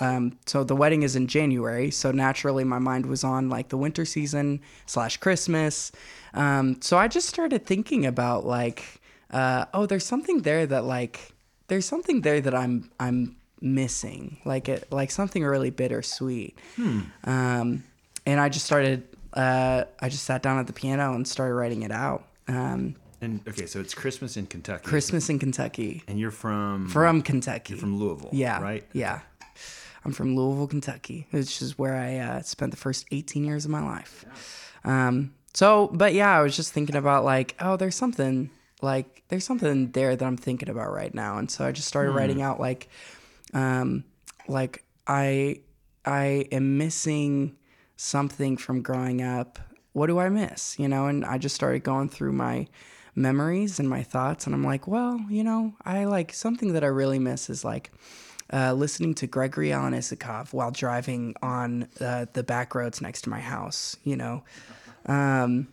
um, 0.00 0.38
so 0.46 0.64
the 0.64 0.76
wedding 0.76 1.02
is 1.02 1.16
in 1.16 1.26
January, 1.26 1.90
so 1.90 2.10
naturally 2.10 2.64
my 2.64 2.78
mind 2.78 3.06
was 3.06 3.24
on 3.24 3.48
like 3.48 3.68
the 3.68 3.76
winter 3.76 4.04
season 4.04 4.60
slash 4.86 5.16
Christmas. 5.16 5.92
Um, 6.34 6.80
so 6.80 6.96
I 6.96 7.08
just 7.08 7.28
started 7.28 7.66
thinking 7.66 8.06
about 8.06 8.46
like, 8.46 8.99
uh, 9.32 9.66
oh, 9.74 9.86
there's 9.86 10.04
something 10.06 10.42
there 10.42 10.66
that 10.66 10.84
like, 10.84 11.32
there's 11.68 11.86
something 11.86 12.20
there 12.22 12.40
that 12.40 12.54
I'm 12.54 12.90
I'm 12.98 13.36
missing, 13.60 14.38
like 14.44 14.68
it 14.68 14.90
like 14.90 15.10
something 15.10 15.44
really 15.44 15.70
bittersweet. 15.70 16.58
Um, 17.24 17.84
and 18.26 18.40
I 18.40 18.48
just 18.48 18.66
started. 18.66 19.06
Uh, 19.32 19.84
I 20.00 20.08
just 20.08 20.24
sat 20.24 20.42
down 20.42 20.58
at 20.58 20.66
the 20.66 20.72
piano 20.72 21.14
and 21.14 21.26
started 21.26 21.54
writing 21.54 21.82
it 21.82 21.92
out. 21.92 22.24
Um, 22.48 22.96
And 23.20 23.40
okay, 23.46 23.66
so 23.66 23.78
it's 23.80 23.94
Christmas 23.94 24.36
in 24.36 24.46
Kentucky. 24.46 24.82
Christmas 24.84 25.28
in 25.28 25.38
Kentucky. 25.38 26.02
and 26.08 26.18
you're 26.18 26.32
from 26.32 26.88
From 26.88 27.22
Kentucky. 27.22 27.74
You're 27.74 27.80
from 27.80 27.98
Louisville. 28.00 28.30
yeah. 28.32 28.60
right. 28.60 28.84
Yeah. 28.92 29.20
I'm 30.04 30.12
from 30.12 30.34
Louisville, 30.34 30.66
Kentucky, 30.66 31.26
which 31.30 31.60
is 31.62 31.78
where 31.78 31.94
I 31.94 32.16
uh, 32.16 32.40
spent 32.42 32.70
the 32.72 32.76
first 32.78 33.04
18 33.12 33.44
years 33.44 33.66
of 33.66 33.70
my 33.70 33.82
life. 33.84 34.24
Um, 34.82 35.34
so, 35.52 35.90
but 35.92 36.14
yeah, 36.14 36.36
I 36.38 36.40
was 36.40 36.56
just 36.56 36.72
thinking 36.72 36.96
about 36.96 37.22
like, 37.24 37.54
oh, 37.60 37.76
there's 37.76 37.94
something 37.96 38.48
like 38.82 39.22
there's 39.28 39.44
something 39.44 39.92
there 39.92 40.16
that 40.16 40.24
I'm 40.24 40.36
thinking 40.36 40.68
about 40.68 40.92
right 40.92 41.14
now, 41.14 41.38
and 41.38 41.50
so 41.50 41.66
I 41.66 41.72
just 41.72 41.88
started 41.88 42.12
writing 42.12 42.42
out 42.42 42.60
like, 42.60 42.88
um, 43.54 44.04
like 44.48 44.84
I 45.06 45.60
I 46.04 46.46
am 46.52 46.78
missing 46.78 47.56
something 47.96 48.56
from 48.56 48.82
growing 48.82 49.22
up. 49.22 49.58
What 49.92 50.06
do 50.06 50.18
I 50.18 50.28
miss? 50.28 50.78
You 50.78 50.88
know, 50.88 51.06
and 51.06 51.24
I 51.24 51.38
just 51.38 51.54
started 51.54 51.82
going 51.82 52.08
through 52.08 52.32
my 52.32 52.68
memories 53.14 53.78
and 53.78 53.88
my 53.88 54.02
thoughts, 54.02 54.46
and 54.46 54.54
I'm 54.54 54.64
like, 54.64 54.86
well, 54.86 55.20
you 55.28 55.44
know, 55.44 55.74
I 55.84 56.04
like 56.04 56.32
something 56.32 56.72
that 56.72 56.84
I 56.84 56.88
really 56.88 57.18
miss 57.18 57.50
is 57.50 57.64
like 57.64 57.90
uh, 58.52 58.72
listening 58.72 59.14
to 59.14 59.26
Gregory 59.26 59.72
Alan 59.72 59.94
Isakov 59.94 60.52
while 60.52 60.70
driving 60.70 61.34
on 61.42 61.88
uh, 62.00 62.26
the 62.32 62.42
back 62.42 62.74
roads 62.74 63.00
next 63.00 63.22
to 63.22 63.30
my 63.30 63.40
house, 63.40 63.96
you 64.04 64.16
know. 64.16 64.42
Um, 65.06 65.68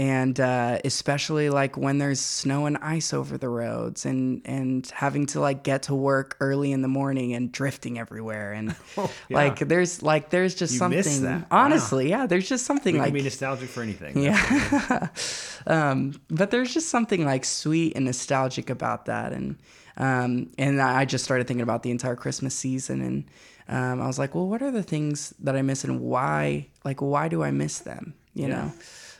and 0.00 0.40
uh, 0.40 0.78
especially 0.82 1.50
like 1.50 1.76
when 1.76 1.98
there's 1.98 2.20
snow 2.20 2.64
and 2.64 2.78
ice 2.78 3.12
over 3.12 3.36
the 3.36 3.50
roads 3.50 4.06
and, 4.06 4.40
and 4.46 4.86
having 4.94 5.26
to 5.26 5.40
like 5.40 5.62
get 5.62 5.82
to 5.82 5.94
work 5.94 6.38
early 6.40 6.72
in 6.72 6.80
the 6.80 6.88
morning 6.88 7.34
and 7.34 7.52
drifting 7.52 7.98
everywhere. 7.98 8.54
And 8.54 8.74
like 9.30 9.58
there's 9.58 10.02
like 10.02 10.30
there's 10.30 10.54
just 10.54 10.72
Oh, 10.80 10.88
You 10.88 11.02
something, 11.02 11.22
that. 11.24 11.40
Wow. 11.50 11.64
honestly, 11.64 12.08
yeah, 12.08 12.24
there's 12.24 12.48
just 12.48 12.64
something 12.64 12.94
We 12.94 12.98
like 13.00 13.08
can 13.08 13.14
be 13.14 13.22
nostalgic 13.24 13.68
for 13.68 13.82
anything. 13.82 14.18
yeah. 14.22 15.08
um, 15.66 16.18
but 16.30 16.50
there's 16.50 16.72
just 16.72 16.88
something 16.88 17.26
like 17.26 17.44
sweet 17.44 17.94
and 17.94 18.06
nostalgic 18.06 18.70
about 18.70 19.04
that, 19.04 19.34
and 19.34 19.58
um, 19.98 20.48
and 20.56 20.80
I 20.80 21.04
just 21.04 21.24
started 21.24 21.46
thinking 21.46 21.60
about 21.62 21.82
the 21.82 21.90
entire 21.90 22.16
Christmas 22.16 22.54
season, 22.54 23.02
and 23.02 23.24
um, 23.68 24.00
I 24.00 24.06
was 24.06 24.18
like, 24.18 24.34
well, 24.34 24.48
what 24.48 24.62
are 24.62 24.70
the 24.70 24.82
things 24.82 25.34
that 25.40 25.56
I 25.56 25.60
miss, 25.62 25.84
and 25.84 26.00
why? 26.00 26.68
Like, 26.86 27.02
why 27.02 27.28
do 27.28 27.42
I 27.42 27.50
miss 27.50 27.80
them? 27.80 28.14
You 28.32 28.48
know, 28.48 28.72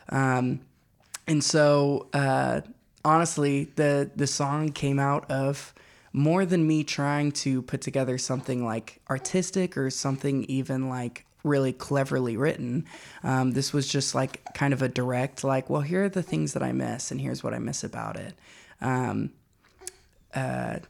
um, 0.09 0.61
and 1.31 1.45
so 1.45 2.09
uh, 2.13 2.61
honestly, 3.05 3.71
the 3.77 4.11
the 4.17 4.27
song 4.27 4.73
came 4.73 4.99
out 4.99 5.31
of 5.31 5.73
more 6.13 6.45
than 6.45 6.67
me 6.67 6.83
trying 6.83 7.31
to 7.31 7.63
put 7.63 7.81
together 7.81 8.19
something 8.19 8.65
like 8.65 9.01
artistic 9.09 9.77
or 9.79 9.91
something 9.91 10.43
even 10.45 10.89
like 10.89 11.25
really 11.45 11.73
cleverly 11.73 12.37
written. 12.37 12.85
Um, 13.23 13.53
this 13.53 13.73
was 13.73 13.87
just 13.87 14.13
like 14.13 14.43
kind 14.55 14.75
of 14.75 14.83
a 14.83 14.89
direct, 14.89 15.45
like, 15.45 15.71
well, 15.71 15.83
here 15.83 16.05
are 16.05 16.09
the 16.09 16.23
things 16.23 16.53
that 16.55 16.65
I 16.65 16.73
miss, 16.73 17.13
and 17.13 17.21
here's 17.21 17.45
what 17.45 17.55
I 17.55 17.61
miss 17.61 17.85
about 17.85 18.17
it. 18.17 18.35
Um, 18.81 19.31
uh, 20.35 20.81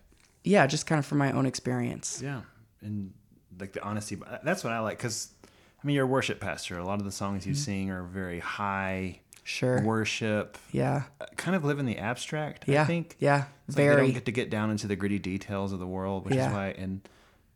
yeah, 0.43 0.67
just 0.67 0.87
kind 0.87 0.99
of 0.99 1.05
from 1.05 1.19
my 1.19 1.33
own 1.33 1.45
experience. 1.45 2.23
Yeah, 2.25 2.41
and 2.81 3.13
like 3.59 3.75
the 3.75 3.85
honesty. 3.85 4.17
That's 4.43 4.65
what 4.65 4.73
I 4.73 4.81
like 4.81 4.97
because 4.97 5.29
I 5.45 5.87
mean 5.87 5.97
you're 5.97 6.07
a 6.07 6.09
worship 6.09 6.41
pastor. 6.41 6.79
A 6.79 6.85
lot 6.85 6.99
of 6.99 7.05
the 7.05 7.13
songs 7.13 7.47
you 7.47 7.55
sing 7.55 7.91
are 7.91 8.05
very 8.05 8.41
high 8.41 9.21
Sure. 9.45 9.83
worship. 9.83 10.59
Yeah. 10.73 11.05
uh, 11.21 11.27
Kind 11.37 11.57
of 11.57 11.65
live 11.65 11.79
in 11.79 11.87
the 11.87 11.99
abstract. 11.99 12.65
I 12.69 12.73
Yeah. 12.73 12.85
think. 12.87 13.17
Yeah. 13.19 13.45
It's 13.69 13.77
like 13.77 13.77
they 13.77 13.85
Very. 13.89 14.03
don't 14.07 14.13
get 14.15 14.25
to 14.27 14.33
get 14.33 14.51
down 14.51 14.71
into 14.71 14.87
the 14.87 14.97
gritty 14.97 15.19
details 15.19 15.73
of 15.73 15.79
the 15.79 15.87
world, 15.87 16.25
which 16.27 16.35
Yeah. 16.35 16.49
is 16.49 16.53
why. 16.53 16.67
And 16.79 17.01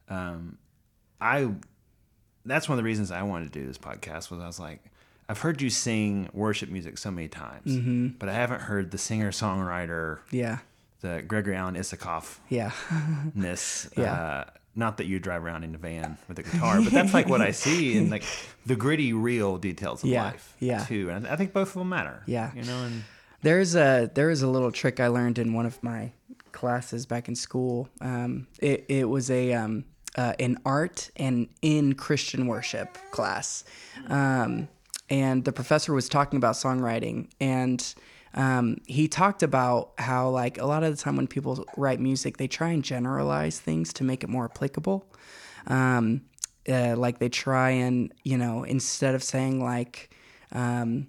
um, 0.08 0.58
I, 1.20 1.50
that's 2.44 2.68
one 2.68 2.78
of 2.78 2.82
the 2.82 2.86
reasons 2.86 3.10
I 3.10 3.22
wanted 3.22 3.52
to 3.52 3.58
do 3.60 3.66
this 3.66 3.78
podcast 3.78 4.30
was 4.30 4.40
I 4.40 4.46
was 4.46 4.60
like, 4.60 4.80
I've 5.28 5.38
heard 5.40 5.62
you 5.62 5.70
sing 5.70 6.28
worship 6.34 6.68
music 6.68 6.98
so 6.98 7.10
many 7.10 7.28
times, 7.28 7.70
Mm-hmm. 7.72 8.08
but 8.18 8.28
I 8.28 8.34
haven't 8.34 8.60
heard 8.62 8.90
the 8.90 8.98
singer 8.98 9.30
songwriter, 9.30 10.18
yeah. 10.30 10.58
the 11.00 11.22
Gregory 11.26 11.56
Alan 11.56 11.76
Isakov 11.76 12.38
Yeah. 12.50 12.72
ness. 13.34 13.88
Yeah. 13.96 14.12
Uh, 14.12 14.44
not 14.76 14.96
that 14.98 15.06
you 15.06 15.18
drive 15.18 15.44
around 15.44 15.64
in 15.64 15.74
a 15.74 15.78
van 15.78 16.18
with 16.28 16.38
a 16.38 16.42
guitar, 16.42 16.80
but 16.82 16.92
that's 16.92 17.14
like 17.14 17.28
what 17.28 17.40
I 17.40 17.50
see 17.52 17.96
in 17.96 18.10
like 18.10 18.24
the 18.66 18.76
gritty, 18.76 19.12
real 19.12 19.56
details 19.58 20.02
of 20.02 20.10
Yeah, 20.10 20.24
life. 20.24 20.56
yeah. 20.60 20.84
Too, 20.84 21.10
and 21.10 21.26
I 21.26 21.36
think 21.36 21.52
both 21.52 21.68
of 21.68 21.74
them 21.74 21.88
matter. 21.88 22.22
Yeah. 22.26 22.50
You 22.54 22.62
know, 22.62 22.84
and 22.84 23.04
There's 23.42 23.74
a 23.76 24.10
there 24.14 24.28
was 24.28 24.42
a 24.42 24.48
little 24.48 24.72
trick 24.72 25.00
I 25.00 25.08
learned 25.08 25.38
in 25.38 25.52
one 25.54 25.66
of 25.66 25.82
my 25.82 26.12
classes 26.52 27.06
back 27.06 27.28
in 27.28 27.34
school. 27.34 27.88
Um, 28.00 28.46
it 28.60 28.84
it 28.88 29.04
was 29.08 29.30
a 29.30 29.52
um, 29.52 29.84
uh, 30.16 30.32
an 30.38 30.58
art 30.64 31.10
and 31.16 31.48
in 31.62 31.94
Christian 31.94 32.46
worship 32.46 32.96
class, 33.10 33.64
um, 34.08 34.68
and 35.10 35.44
the 35.44 35.52
professor 35.52 35.92
was 35.92 36.08
talking 36.08 36.36
about 36.36 36.54
songwriting 36.54 37.28
and. 37.40 37.94
Um, 38.34 38.78
he 38.86 39.06
talked 39.06 39.42
about 39.42 39.92
how 39.98 40.28
like 40.28 40.58
a 40.58 40.66
lot 40.66 40.82
of 40.82 40.96
the 40.96 41.00
time 41.00 41.16
when 41.16 41.26
people 41.26 41.64
write 41.76 42.00
music 42.00 42.36
they 42.36 42.48
try 42.48 42.70
and 42.70 42.82
generalize 42.82 43.60
things 43.60 43.92
to 43.94 44.04
make 44.04 44.24
it 44.24 44.28
more 44.28 44.46
applicable 44.46 45.06
um, 45.68 46.22
uh, 46.68 46.96
like 46.96 47.20
they 47.20 47.28
try 47.28 47.70
and 47.70 48.12
you 48.24 48.36
know 48.36 48.64
instead 48.64 49.14
of 49.14 49.22
saying 49.22 49.62
like 49.62 50.10
um, 50.52 51.06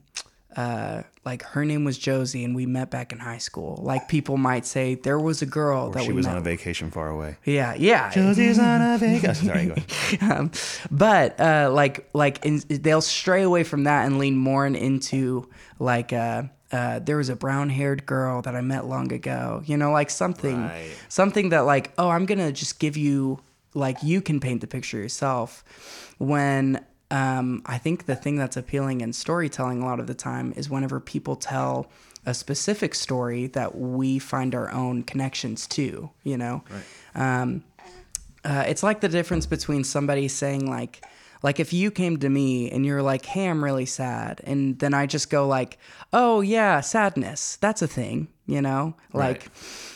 uh, 0.56 1.04
like 1.26 1.44
her 1.44 1.66
name 1.66 1.84
was 1.84 1.98
Josie 1.98 2.44
and 2.46 2.56
we 2.56 2.66
met 2.66 2.90
back 2.90 3.12
in 3.12 3.20
high 3.20 3.40
school. 3.40 3.80
Like 3.82 4.08
people 4.08 4.38
might 4.38 4.66
say 4.66 4.96
there 4.96 5.20
was 5.20 5.42
a 5.42 5.46
girl 5.46 5.90
that 5.92 6.04
she 6.04 6.14
was 6.14 6.26
met. 6.26 6.34
on 6.34 6.38
a 6.38 6.42
vacation 6.42 6.92
far 6.92 7.10
away. 7.10 7.38
yeah, 7.44 7.76
yeah. 7.78 8.10
Josie's 8.12 8.58
on 8.58 8.82
a 8.82 8.98
vacation. 8.98 9.48
Sorry, 9.48 9.66
go 9.66 9.74
ahead. 9.74 10.22
um, 10.32 10.52
but 10.90 11.40
uh, 11.40 11.70
like 11.74 12.08
like 12.14 12.46
in, 12.46 12.62
they'll 12.70 13.02
stray 13.02 13.44
away 13.44 13.64
from 13.64 13.84
that 13.84 14.06
and 14.06 14.18
lean 14.18 14.38
more 14.38 14.66
into 14.66 15.50
like 15.80 16.14
uh, 16.14 16.44
uh, 16.72 17.00
there 17.00 17.18
was 17.18 17.30
a 17.30 17.36
brown 17.36 17.70
haired 17.70 18.06
girl 18.06 18.42
that 18.42 18.56
I 18.56 18.62
met 18.62 18.86
long 18.86 19.12
ago. 19.12 19.62
You 19.66 19.78
know, 19.78 19.92
like 19.92 20.10
something 20.10 20.62
Right. 20.64 20.90
something 21.10 21.50
that 21.50 21.62
like 21.62 21.92
oh 21.98 22.10
I'm 22.10 22.26
gonna 22.26 22.52
just 22.52 22.80
give 22.80 22.98
you 22.98 23.40
like 23.74 24.02
you 24.04 24.22
can 24.22 24.40
paint 24.40 24.62
the 24.62 24.68
picture 24.68 24.98
yourself. 24.98 25.64
When 26.18 26.84
um, 27.12 27.62
I 27.66 27.78
think 27.78 28.06
the 28.08 28.16
thing 28.16 28.36
that's 28.36 28.58
appealing 28.58 29.02
in 29.02 29.14
storytelling 29.14 29.82
a 29.82 29.86
lot 29.86 30.00
of 30.00 30.08
the 30.08 30.16
time 30.16 30.54
is 30.56 30.70
whenever 30.70 31.00
people 31.00 31.36
tell 31.36 31.88
a 32.26 32.34
specific 32.34 32.96
story 32.96 33.46
that 33.48 33.78
we 33.78 34.18
find 34.18 34.56
our 34.56 34.72
own 34.72 35.04
connections 35.04 35.68
to. 35.68 36.10
You 36.24 36.38
know. 36.38 36.64
Um, 37.14 37.64
uh, 38.44 38.64
it's 38.68 38.84
like 38.84 39.02
the 39.02 39.10
difference 39.10 39.46
between 39.46 39.84
somebody 39.84 40.28
saying 40.28 40.70
like 40.70 41.04
like 41.44 41.60
if 41.60 41.74
you 41.74 41.92
came 41.92 42.18
to 42.18 42.30
me 42.30 42.70
and 42.72 42.86
you're 42.86 43.02
like 43.02 43.26
hey 43.26 43.48
i'm 43.48 43.64
really 43.64 43.86
sad 43.86 44.42
and 44.44 44.80
then 44.80 44.94
i 44.94 45.06
just 45.06 45.30
go 45.30 45.48
like 45.48 45.78
oh 46.14 46.42
yeah 46.42 46.82
sadness 46.82 47.58
that's 47.58 47.82
a 47.82 47.88
thing 47.88 48.28
you 48.48 48.62
know? 48.62 48.96
Like 49.14 49.50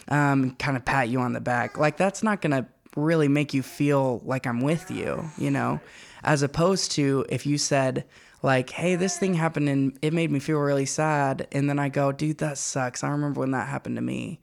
um, 0.08 0.56
kind 0.56 0.76
of 0.78 0.86
pat 0.86 1.10
you 1.10 1.20
on 1.20 1.34
the 1.34 1.42
back. 1.42 1.78
Like 1.78 1.98
that's 1.98 2.24
not 2.24 2.42
gonna 2.42 2.68
really 2.96 3.28
make 3.28 3.54
you 3.54 3.62
feel 3.62 4.20
like 4.26 4.48
i'm 4.48 4.62
with 4.62 4.90
you 4.90 5.30
you 5.38 5.52
know? 5.52 5.80
As 6.24 6.42
opposed 6.42 6.92
to 6.94 7.26
if 7.30 7.46
you 7.46 7.58
said 7.58 8.06
like 8.42 8.70
hey 8.70 8.96
this 8.96 9.18
thing 9.18 9.34
happened 9.34 9.70
and 9.70 9.98
it 10.02 10.14
made 10.14 10.32
me 10.32 10.40
feel 10.40 10.60
really 10.60 10.86
sad 10.86 11.48
and 11.52 11.70
then 11.70 11.78
i 11.78 11.90
go 11.90 12.12
dude 12.12 12.40
that 12.40 12.58
sucks. 12.58 13.04
I 13.04 13.10
remember 13.10 13.40
when 13.40 13.52
that 13.52 13.68
happened 13.68 13.96
to 13.98 14.02
me 14.02 14.40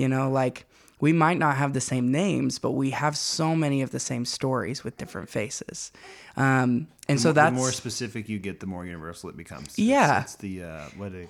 you 0.00 0.08
know 0.08 0.30
like 0.42 0.66
we 1.00 1.12
might 1.14 1.38
not 1.38 1.56
have 1.56 1.72
the 1.72 1.80
same 1.80 2.06
names, 2.12 2.58
but 2.58 2.72
we 2.72 2.90
have 2.90 3.14
so 3.16 3.56
many 3.56 3.80
of 3.82 3.90
the 3.90 3.98
same 4.00 4.24
stories 4.26 4.84
with 4.84 4.94
different 4.98 5.28
faces. 5.30 5.92
Um, 6.36 6.88
and 7.08 7.18
so 7.18 7.28
the 7.28 7.34
that's 7.40 7.52
the 7.54 7.56
more 7.62 7.72
specific 7.72 8.28
you 8.28 8.38
get, 8.38 8.60
the 8.60 8.66
more 8.66 8.84
universal 8.84 9.30
it 9.30 9.36
becomes. 9.36 9.68
It's- 9.78 9.78
Yeah. 9.94 10.22
it's, 10.22 10.34
the 10.36 10.54
uh, 10.62 10.84
what 11.00 11.12
a, 11.12 11.26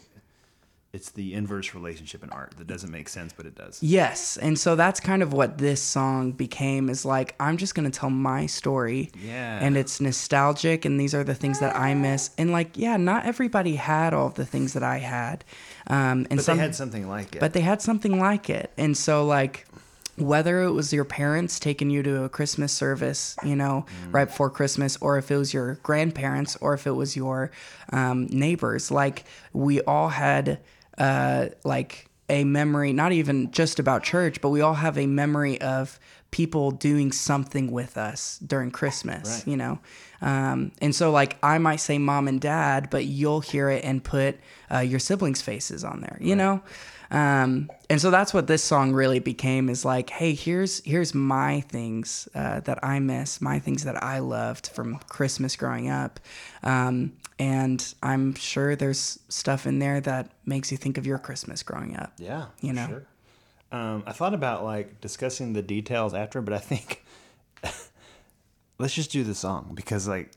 it's 0.92 1.11
the 1.11 1.35
inverse 1.35 1.73
relationship 1.73 2.25
in 2.25 2.30
art 2.30 2.54
that 2.59 2.66
doesn't 2.66 2.90
make 2.90 3.09
sense, 3.09 3.32
but 3.32 3.47
it 3.47 3.54
does. 3.54 3.80
yes. 3.80 4.37
And 4.37 4.59
so 4.59 4.75
that's 4.75 4.99
kind 4.99 5.23
of 5.23 5.32
what 5.32 5.56
this 5.59 5.80
song 5.80 6.32
became 6.32 6.88
is 6.90 7.04
like, 7.04 7.37
I'm 7.38 7.56
just 7.59 7.76
going 7.76 7.88
to 7.88 7.97
tell 7.97 8.11
my 8.11 8.47
story. 8.47 9.12
Yeah. 9.23 9.61
And 9.62 9.76
it's 9.76 10.00
nostalgic, 10.00 10.85
and 10.85 10.99
these 10.99 11.14
are 11.14 11.23
the 11.23 11.35
things 11.35 11.61
that 11.61 11.76
I 11.76 11.94
miss. 11.94 12.30
And 12.38 12.50
like, 12.50 12.76
yeah, 12.76 12.97
not 12.97 13.25
everybody 13.25 13.76
had 13.76 14.12
all 14.12 14.26
of 14.26 14.35
the 14.35 14.44
things 14.44 14.73
that 14.73 14.82
I 14.82 14.99
had. 14.99 15.44
Um, 15.87 16.26
and 16.28 16.37
But 16.37 16.44
some, 16.44 16.56
they 16.56 16.62
had 16.64 16.75
something 16.75 17.09
like 17.09 17.37
it. 17.37 17.40
but 17.40 17.52
they 17.52 17.61
had 17.61 17.80
something 17.80 18.18
like 18.18 18.50
it. 18.50 18.73
And 18.76 18.97
so 18.97 19.25
like 19.25 19.66
whether 20.16 20.62
it 20.64 20.73
was 20.73 20.92
your 20.92 21.04
parents 21.04 21.59
taking 21.59 21.88
you 21.88 22.02
to 22.02 22.25
a 22.25 22.28
Christmas 22.28 22.73
service, 22.73 23.37
you 23.44 23.56
know, 23.56 23.87
right 24.11 24.26
before 24.26 24.50
Christmas, 24.50 24.99
or 25.00 25.16
if 25.18 25.30
it 25.30 25.37
was 25.37 25.54
your 25.54 25.76
grandparents, 25.76 26.56
or 26.61 26.75
if 26.75 26.87
it 26.87 26.90
was 26.90 27.16
your 27.16 27.50
um, 27.92 28.26
neighbors, 28.26 28.90
like 28.90 29.25
we 29.54 29.80
all 29.82 30.11
had 30.11 30.59
uh, 31.00 31.49
like 31.64 32.07
a 32.28 32.45
memory, 32.45 32.92
not 32.92 33.11
even 33.11 33.50
just 33.50 33.80
about 33.80 34.04
church, 34.04 34.40
but 34.40 34.50
we 34.50 34.61
all 34.61 34.75
have 34.75 34.97
a 34.97 35.07
memory 35.07 35.61
of 35.61 35.99
people 36.30 36.71
doing 36.71 37.11
something 37.11 37.73
with 37.73 37.99
us 37.99 38.38
during 38.47 38.71
Christmas, 38.71 39.38
Right. 39.38 39.50
you 39.50 39.57
know. 39.57 39.80
Um, 40.21 40.71
and 40.80 40.95
so, 40.95 41.11
like, 41.11 41.37
I 41.42 41.59
might 41.59 41.80
say 41.80 41.99
mom 41.99 42.28
and 42.28 42.40
dad, 42.40 42.88
but 42.88 43.04
you'll 43.07 43.40
hear 43.40 43.69
it 43.69 43.85
and 43.85 44.04
put 44.04 44.38
uh, 44.73 44.78
your 44.78 45.00
siblings' 45.00 45.42
faces 45.42 45.83
on 45.83 46.02
there, 46.02 46.19
you 46.21 46.37
know. 46.37 46.62
Um, 47.11 47.71
and 47.88 48.00
so 48.00 48.11
that's 48.11 48.33
what 48.33 48.47
this 48.47 48.62
song 48.62 48.93
really 48.93 49.19
became 49.19 49.69
is 49.69 49.85
like, 49.85 50.11
hey, 50.11 50.33
here's 50.33 50.83
here's 50.85 51.14
my 51.14 51.61
things 51.62 52.29
uh, 52.35 52.61
that 52.61 52.85
I 52.85 53.00
miss, 53.00 53.40
my 53.40 53.59
things 53.59 53.85
that 53.85 54.02
I 54.02 54.21
loved 54.21 54.69
from 54.69 54.99
Christmas 55.09 55.57
growing 55.57 55.88
up, 55.88 56.21
um, 56.62 57.12
and 57.38 57.95
I'm 58.02 58.35
sure 58.35 58.76
there's 58.76 59.19
stuff 59.29 59.67
in 59.67 59.81
there 59.81 60.00
that 60.02 60.31
makes 60.47 60.71
you 60.71 60.79
think 60.79 60.99
of 60.99 61.07
your 61.07 61.19
Christmas 61.19 61.62
growing 61.62 61.97
up. 61.97 62.12
yeah, 62.19 62.47
you 62.61 62.73
know. 62.73 62.87
Sure. 62.87 63.07
Um, 63.73 64.02
I 64.07 64.12
thought 64.12 64.35
about 64.35 64.64
like 64.64 65.00
discussing 65.00 65.52
the 65.52 65.62
details 65.62 66.14
after, 66.14 66.40
but 66.40 66.55
I 66.55 66.59
think 66.59 67.05
let's 68.79 68.95
just 68.95 69.11
do 69.11 69.25
the 69.25 69.35
song 69.35 69.73
because 69.75 70.07
like 70.09 70.31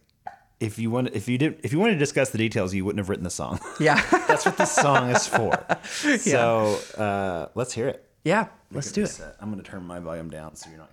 if 0.60 0.80
you 0.80 0.90
want 0.92 1.10
if 1.14 1.28
you 1.28 1.38
did 1.38 1.60
if 1.64 1.74
you 1.74 1.80
wanted 1.80 1.94
to 1.94 2.00
discuss 2.00 2.30
the 2.30 2.38
details, 2.38 2.74
you 2.74 2.86
wouldn't 2.86 3.00
have 3.00 3.10
written 3.10 3.24
the 3.24 3.30
song. 3.30 3.60
Yeah, 3.80 4.02
That's 4.28 4.46
what 4.46 4.58
this 4.58 4.72
song 4.72 5.10
is 5.10 5.28
for. 5.28 5.52
So 6.20 6.80
uh, 6.98 7.48
let's 7.56 7.74
hear 7.74 7.88
it. 7.88 8.06
yeah. 8.24 8.48
Let's 8.72 8.92
do 8.92 9.04
it. 9.04 9.20
Uh, 9.22 9.32
I'm 9.40 9.52
going 9.52 9.64
to 9.64 9.70
turn 9.70 9.84
my 9.84 10.00
volume 10.00 10.30
down 10.32 10.56
so 10.56 10.68
you're 10.70 10.80
not 10.80 10.90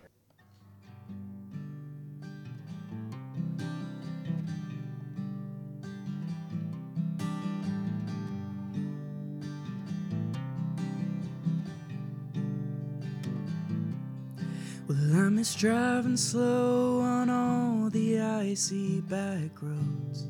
here. 15.48 15.70
Well, 15.70 15.78
I 15.78 15.98
miss 15.98 16.02
driving 16.02 16.16
slow 16.16 17.00
on 17.00 17.30
all 17.30 17.90
the 17.90 18.20
icy 18.20 19.00
back 19.00 19.62
roads. 19.62 20.28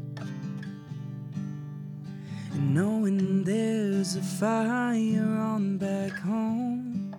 And 2.53 2.75
knowing 2.75 3.45
there's 3.45 4.17
a 4.17 4.23
fire 4.23 5.39
on 5.39 5.79
back 5.79 6.13
home. 6.13 7.15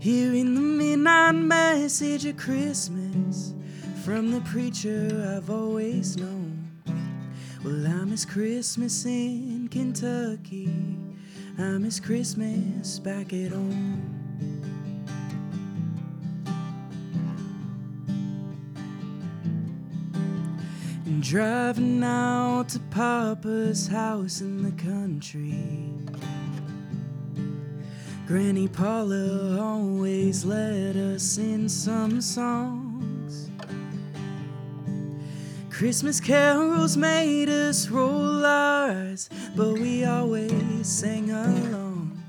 Hearing 0.00 0.54
the 0.54 0.60
midnight 0.60 1.32
message 1.32 2.26
of 2.26 2.36
Christmas 2.36 3.54
from 4.04 4.30
the 4.32 4.40
preacher 4.40 5.34
I've 5.36 5.48
always 5.48 6.16
known. 6.16 6.70
Well, 7.64 7.86
I 7.86 8.04
miss 8.04 8.26
Christmas 8.26 9.06
in 9.06 9.68
Kentucky. 9.70 10.68
I 11.58 11.78
miss 11.78 12.00
Christmas 12.00 12.98
back 12.98 13.32
at 13.32 13.52
home. 13.52 14.23
Driving 21.24 22.04
out 22.04 22.68
to 22.68 22.78
Papa's 22.90 23.88
house 23.88 24.42
in 24.42 24.62
the 24.62 24.70
country. 24.72 25.58
Granny 28.26 28.68
Paula 28.68 29.58
always 29.58 30.44
let 30.44 30.96
us 30.96 31.22
sing 31.22 31.66
some 31.66 32.20
songs. 32.20 33.48
Christmas 35.70 36.20
carols 36.20 36.94
made 36.98 37.48
us 37.48 37.88
roll 37.88 38.44
our 38.44 38.90
eyes, 38.90 39.30
but 39.56 39.72
we 39.72 40.04
always 40.04 40.86
sang 40.86 41.30
along. 41.30 42.22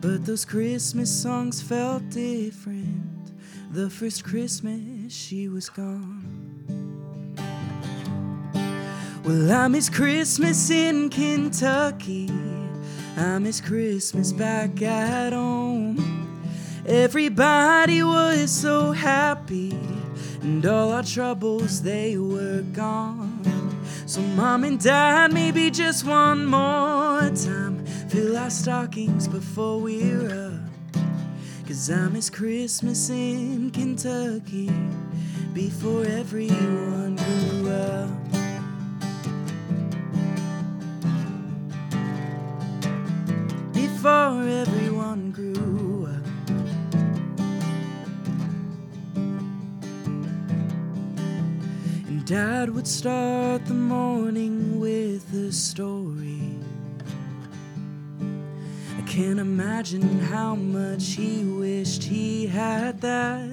But 0.00 0.26
those 0.26 0.44
Christmas 0.44 1.10
songs 1.10 1.62
felt 1.62 2.10
different. 2.10 3.30
The 3.70 3.88
first 3.88 4.24
Christmas 4.24 5.12
she 5.12 5.48
was 5.48 5.68
gone. 5.68 6.23
Well, 9.24 9.52
I 9.52 9.68
miss 9.68 9.88
Christmas 9.88 10.68
in 10.68 11.08
Kentucky. 11.08 12.28
I 13.16 13.38
miss 13.38 13.58
Christmas 13.58 14.32
back 14.32 14.82
at 14.82 15.32
home. 15.32 15.96
Everybody 16.84 18.02
was 18.02 18.50
so 18.50 18.92
happy, 18.92 19.70
and 20.42 20.66
all 20.66 20.92
our 20.92 21.02
troubles 21.02 21.80
they 21.80 22.18
were 22.18 22.60
gone. 22.74 23.42
So, 24.04 24.20
mom 24.20 24.62
and 24.64 24.78
dad, 24.78 25.32
maybe 25.32 25.70
just 25.70 26.04
one 26.04 26.44
more 26.44 27.20
time, 27.30 27.86
fill 28.10 28.36
our 28.36 28.50
stockings 28.50 29.26
before 29.26 29.80
we're 29.80 30.52
up. 30.52 31.02
Cause 31.66 31.90
I 31.90 32.08
miss 32.08 32.28
Christmas 32.28 33.08
in 33.08 33.70
Kentucky 33.70 34.70
before 35.54 36.04
everyone 36.04 37.16
grew 37.16 37.70
up. 37.70 38.23
Before 44.04 44.46
everyone 44.46 45.30
grew. 45.30 46.06
And 52.06 52.26
Dad 52.26 52.68
would 52.68 52.86
start 52.86 53.64
the 53.64 53.72
morning 53.72 54.78
with 54.78 55.32
a 55.32 55.50
story. 55.50 56.58
I 58.98 59.02
can't 59.06 59.40
imagine 59.40 60.20
how 60.20 60.54
much 60.54 61.14
he 61.14 61.42
wished 61.44 62.04
he 62.04 62.46
had 62.46 63.00
that. 63.00 63.48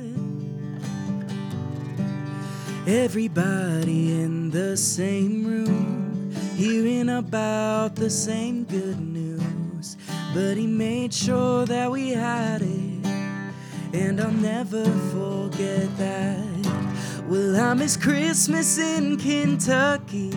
Everybody 2.85 4.21
in 4.21 4.49
the 4.49 4.75
same 4.75 5.45
room, 5.45 6.29
hearing 6.57 7.07
about 7.07 7.95
the 7.95 8.09
same 8.09 8.65
good 8.65 8.99
news. 8.99 9.50
But 10.33 10.55
he 10.55 10.65
made 10.65 11.13
sure 11.13 11.65
that 11.65 11.91
we 11.91 12.11
had 12.11 12.61
it, 12.61 13.05
and 13.93 14.21
I'll 14.21 14.31
never 14.31 14.85
forget 15.11 15.97
that. 15.97 17.23
Well, 17.27 17.57
I 17.57 17.73
miss 17.73 17.97
Christmas 17.97 18.77
in 18.77 19.17
Kentucky. 19.17 20.31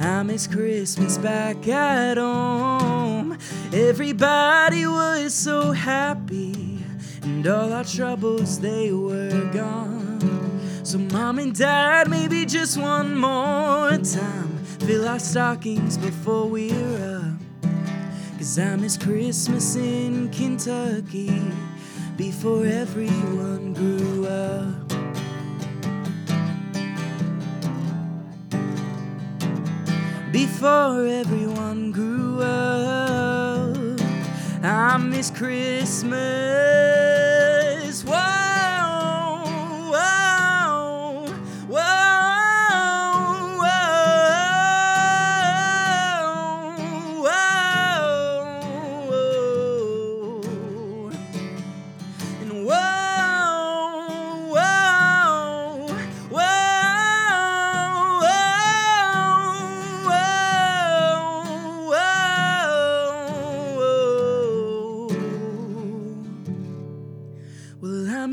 I 0.00 0.22
miss 0.22 0.46
Christmas 0.46 1.18
back 1.18 1.68
at 1.68 2.16
home. 2.16 3.36
Everybody 3.72 4.86
was 4.86 5.34
so 5.34 5.72
happy, 5.72 6.78
and 7.22 7.46
all 7.46 7.70
our 7.70 7.84
troubles 7.84 8.60
they 8.60 8.92
were 8.92 9.50
gone. 9.52 10.60
So, 10.84 10.96
mom 10.98 11.38
and 11.38 11.54
dad, 11.54 12.08
maybe 12.08 12.46
just 12.46 12.78
one 12.78 13.14
more 13.14 13.90
time, 13.98 14.56
fill 14.80 15.06
our 15.06 15.18
stockings 15.18 15.98
before 15.98 16.48
we're 16.48 17.08
up. 17.08 17.11
Cause 18.52 18.58
I 18.58 18.76
miss 18.76 18.98
Christmas 18.98 19.76
in 19.76 20.28
Kentucky 20.28 21.40
before 22.18 22.66
everyone 22.66 23.72
grew 23.72 24.26
up. 24.26 24.88
Before 30.30 31.06
everyone 31.06 31.92
grew 31.92 32.42
up, 32.42 33.74
I 34.62 34.98
miss 34.98 35.30
Christmas. 35.30 36.71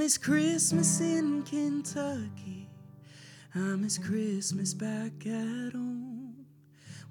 Miss 0.10 0.18
Christmas 0.18 1.02
in 1.02 1.44
Kentucky. 1.44 2.68
I 3.54 3.60
miss 3.60 4.00
Christmas 4.00 4.74
back 4.74 5.12
at 5.28 5.74
home 5.74 6.48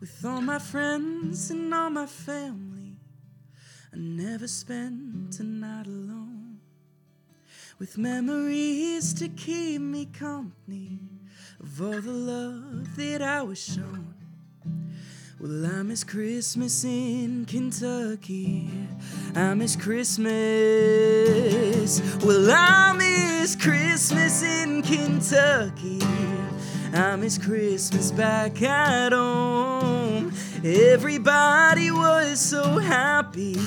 with 0.01 0.25
all 0.25 0.41
my 0.41 0.59
friends 0.59 1.49
and 1.53 1.73
all 1.73 1.91
my 1.91 2.07
family. 2.07 2.97
I 3.93 3.99
never 3.99 4.49
spent 4.49 5.39
a 5.39 5.45
night 5.45 5.87
alone 5.87 6.59
with 7.79 7.97
memories 7.99 9.15
to 9.15 9.29
keep 9.29 9.81
me 9.81 10.07
company 10.07 10.99
of 11.61 11.81
all 11.81 12.01
the 12.01 12.11
love 12.11 12.97
that 12.97 13.23
I 13.23 13.43
was 13.43 13.63
shown. 13.63 14.13
Well, 15.41 15.67
I 15.67 15.85
miss 15.85 16.03
Christmas 16.03 16.83
in 16.83 17.45
Kentucky. 17.45 18.69
I 19.37 19.55
miss 19.55 19.77
Christmas. 19.77 20.33
Well, 22.25 22.51
I 22.51 22.93
miss 22.99 23.55
Christmas 23.55 24.43
in 24.43 24.83
Kentucky. 24.83 26.01
I 26.93 27.15
miss 27.15 27.39
Christmas 27.39 28.11
back 28.11 28.61
at 28.63 29.13
home. 29.13 30.33
Everybody 30.65 31.93
was 31.93 32.41
so 32.41 32.79
happy, 32.79 33.61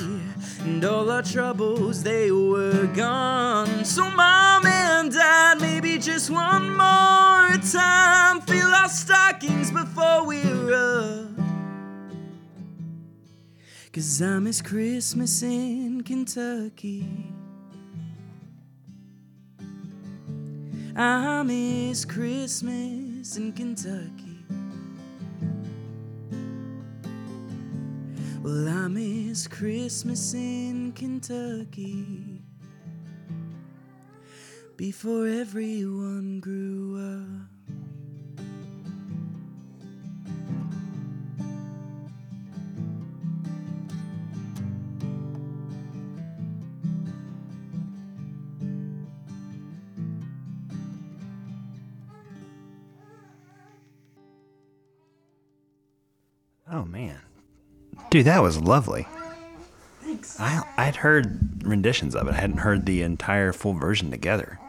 and 0.60 0.84
all 0.84 1.10
our 1.10 1.24
troubles 1.24 2.04
they 2.04 2.32
were 2.32 2.88
gone. 2.88 3.86
So, 3.86 4.12
mom 4.12 4.66
and 4.66 5.10
dad, 5.10 5.62
maybe 5.62 6.00
just 6.00 6.30
one 6.30 6.72
more 6.76 7.56
time, 7.72 8.42
fill 8.42 8.74
our 8.74 8.90
stockings 8.90 9.72
before 9.72 10.26
we're 10.28 10.74
up. 10.74 11.31
Cause 13.94 14.22
I 14.22 14.40
miss 14.40 14.62
Christmas 14.62 15.44
in 15.44 16.02
Kentucky. 16.02 17.06
I 20.96 21.44
miss 21.44 22.06
Christmas 22.06 23.36
in 23.36 23.52
Kentucky. 23.52 24.46
Well, 28.42 28.70
I 28.70 28.88
miss 28.88 29.46
Christmas 29.48 30.34
in 30.36 30.94
Kentucky. 30.94 32.42
Before 34.78 35.28
everyone 35.28 36.40
grew 36.40 36.96
up. 36.98 37.51
Oh 56.72 56.86
man, 56.86 57.20
dude, 58.10 58.26
that 58.26 58.42
was 58.42 58.60
lovely. 58.60 59.08
Thanks. 60.02 60.40
I 60.40 60.64
I'd 60.78 60.96
heard 60.98 61.64
renditions 61.66 62.16
of 62.16 62.28
it. 62.28 62.32
I 62.34 62.38
hadn't 62.38 62.58
heard 62.60 62.86
the 62.86 63.02
entire 63.02 63.54
full 63.54 63.74
version 63.74 64.10
together. 64.12 64.60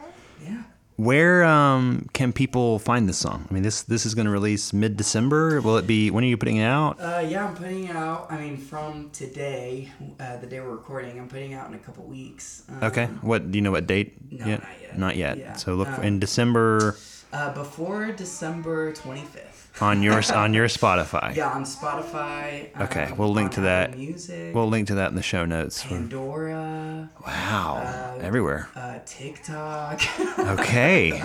Yeah. 0.43 0.63
Where 0.95 1.43
um, 1.43 2.07
can 2.13 2.33
people 2.33 2.77
find 2.77 3.09
this 3.09 3.17
song? 3.17 3.47
I 3.49 3.53
mean, 3.53 3.63
this 3.63 3.81
this 3.81 4.05
is 4.05 4.13
going 4.15 4.25
to 4.25 4.31
release 4.31 4.73
mid 4.73 4.95
December. 4.95 5.59
Will 5.61 5.77
it 5.77 5.87
be? 5.87 6.11
When 6.11 6.23
are 6.23 6.27
you 6.27 6.37
putting 6.37 6.57
it 6.57 6.65
out? 6.65 6.99
Uh, 6.99 7.23
yeah, 7.27 7.47
I'm 7.47 7.55
putting 7.55 7.85
it 7.85 7.95
out. 7.95 8.27
I 8.29 8.37
mean, 8.39 8.57
from 8.57 9.09
today, 9.11 9.91
uh, 10.19 10.37
the 10.37 10.45
day 10.47 10.59
we're 10.59 10.69
recording, 10.69 11.19
I'm 11.19 11.27
putting 11.27 11.51
it 11.53 11.55
out 11.55 11.67
in 11.69 11.73
a 11.73 11.79
couple 11.79 12.03
weeks. 12.05 12.63
Um, 12.69 12.83
Okay. 12.83 13.05
What 13.21 13.49
do 13.51 13.57
you 13.57 13.61
know? 13.63 13.71
What 13.71 13.87
date? 13.87 14.17
No, 14.31 14.45
not 14.45 14.61
yet. 14.81 14.97
Not 14.99 15.15
yet. 15.15 15.37
Yeah. 15.37 15.53
So 15.53 15.73
look 15.75 15.87
Um, 15.89 16.03
in 16.03 16.19
December 16.19 16.95
Uh, 17.33 17.51
before 17.53 18.11
December 18.11 18.93
25th. 18.93 19.52
On 19.81 20.03
your 20.03 20.21
on 20.33 20.53
your 20.53 20.67
Spotify. 20.67 21.35
Yeah, 21.35 21.49
on 21.49 21.63
Spotify. 21.63 22.69
Okay, 22.79 23.05
um, 23.05 23.17
we'll 23.17 23.31
link 23.33 23.53
to 23.53 23.61
that. 23.61 23.97
Music. 23.97 24.53
We'll 24.53 24.67
link 24.69 24.87
to 24.89 24.95
that 24.95 25.09
in 25.09 25.15
the 25.15 25.23
show 25.23 25.45
notes. 25.45 25.83
Pandora. 25.83 27.09
Wow. 27.25 27.77
Uh, 27.77 28.19
Everywhere. 28.21 28.69
Uh, 28.75 28.99
TikTok. 29.05 30.01
Okay. 30.39 31.21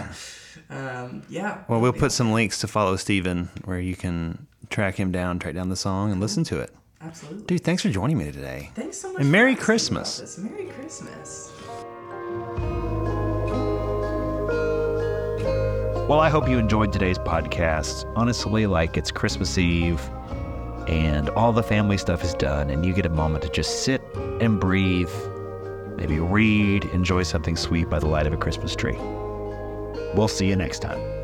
um, 0.70 1.22
yeah. 1.28 1.64
Well, 1.68 1.80
we'll 1.80 1.92
put 1.92 2.12
some 2.12 2.32
links 2.32 2.58
to 2.60 2.68
follow 2.68 2.96
Stephen 2.96 3.50
where 3.64 3.80
you 3.80 3.94
can 3.96 4.46
track 4.70 4.94
him 4.96 5.12
down, 5.12 5.38
track 5.38 5.54
down 5.54 5.68
the 5.68 5.76
song, 5.76 6.10
and 6.12 6.20
listen 6.20 6.44
to 6.44 6.60
it. 6.60 6.74
Absolutely. 7.00 7.44
Dude, 7.46 7.64
thanks 7.64 7.82
for 7.82 7.90
joining 7.90 8.18
me 8.18 8.30
today. 8.32 8.70
Thanks 8.74 8.98
so 8.98 9.12
much. 9.12 9.20
And 9.22 9.30
Merry 9.30 9.54
Christmas. 9.54 10.38
Merry 10.38 10.66
Christmas. 10.66 11.52
Well, 16.08 16.20
I 16.20 16.30
hope 16.30 16.48
you 16.48 16.56
enjoyed 16.56 16.90
today's 16.90 17.18
podcast. 17.18 18.10
Honestly, 18.16 18.66
like 18.66 18.96
it's 18.96 19.10
Christmas 19.10 19.58
Eve 19.58 20.00
and 20.86 21.28
all 21.28 21.52
the 21.52 21.62
family 21.62 21.98
stuff 21.98 22.24
is 22.24 22.32
done, 22.32 22.70
and 22.70 22.86
you 22.86 22.94
get 22.94 23.04
a 23.04 23.10
moment 23.10 23.44
to 23.44 23.50
just 23.50 23.82
sit 23.82 24.00
and 24.40 24.58
breathe, 24.58 25.12
maybe 25.98 26.18
read, 26.18 26.86
enjoy 26.94 27.24
something 27.24 27.56
sweet 27.56 27.90
by 27.90 27.98
the 27.98 28.06
light 28.06 28.26
of 28.26 28.32
a 28.32 28.38
Christmas 28.38 28.74
tree. 28.74 28.96
We'll 30.14 30.28
see 30.28 30.46
you 30.46 30.56
next 30.56 30.78
time. 30.78 31.17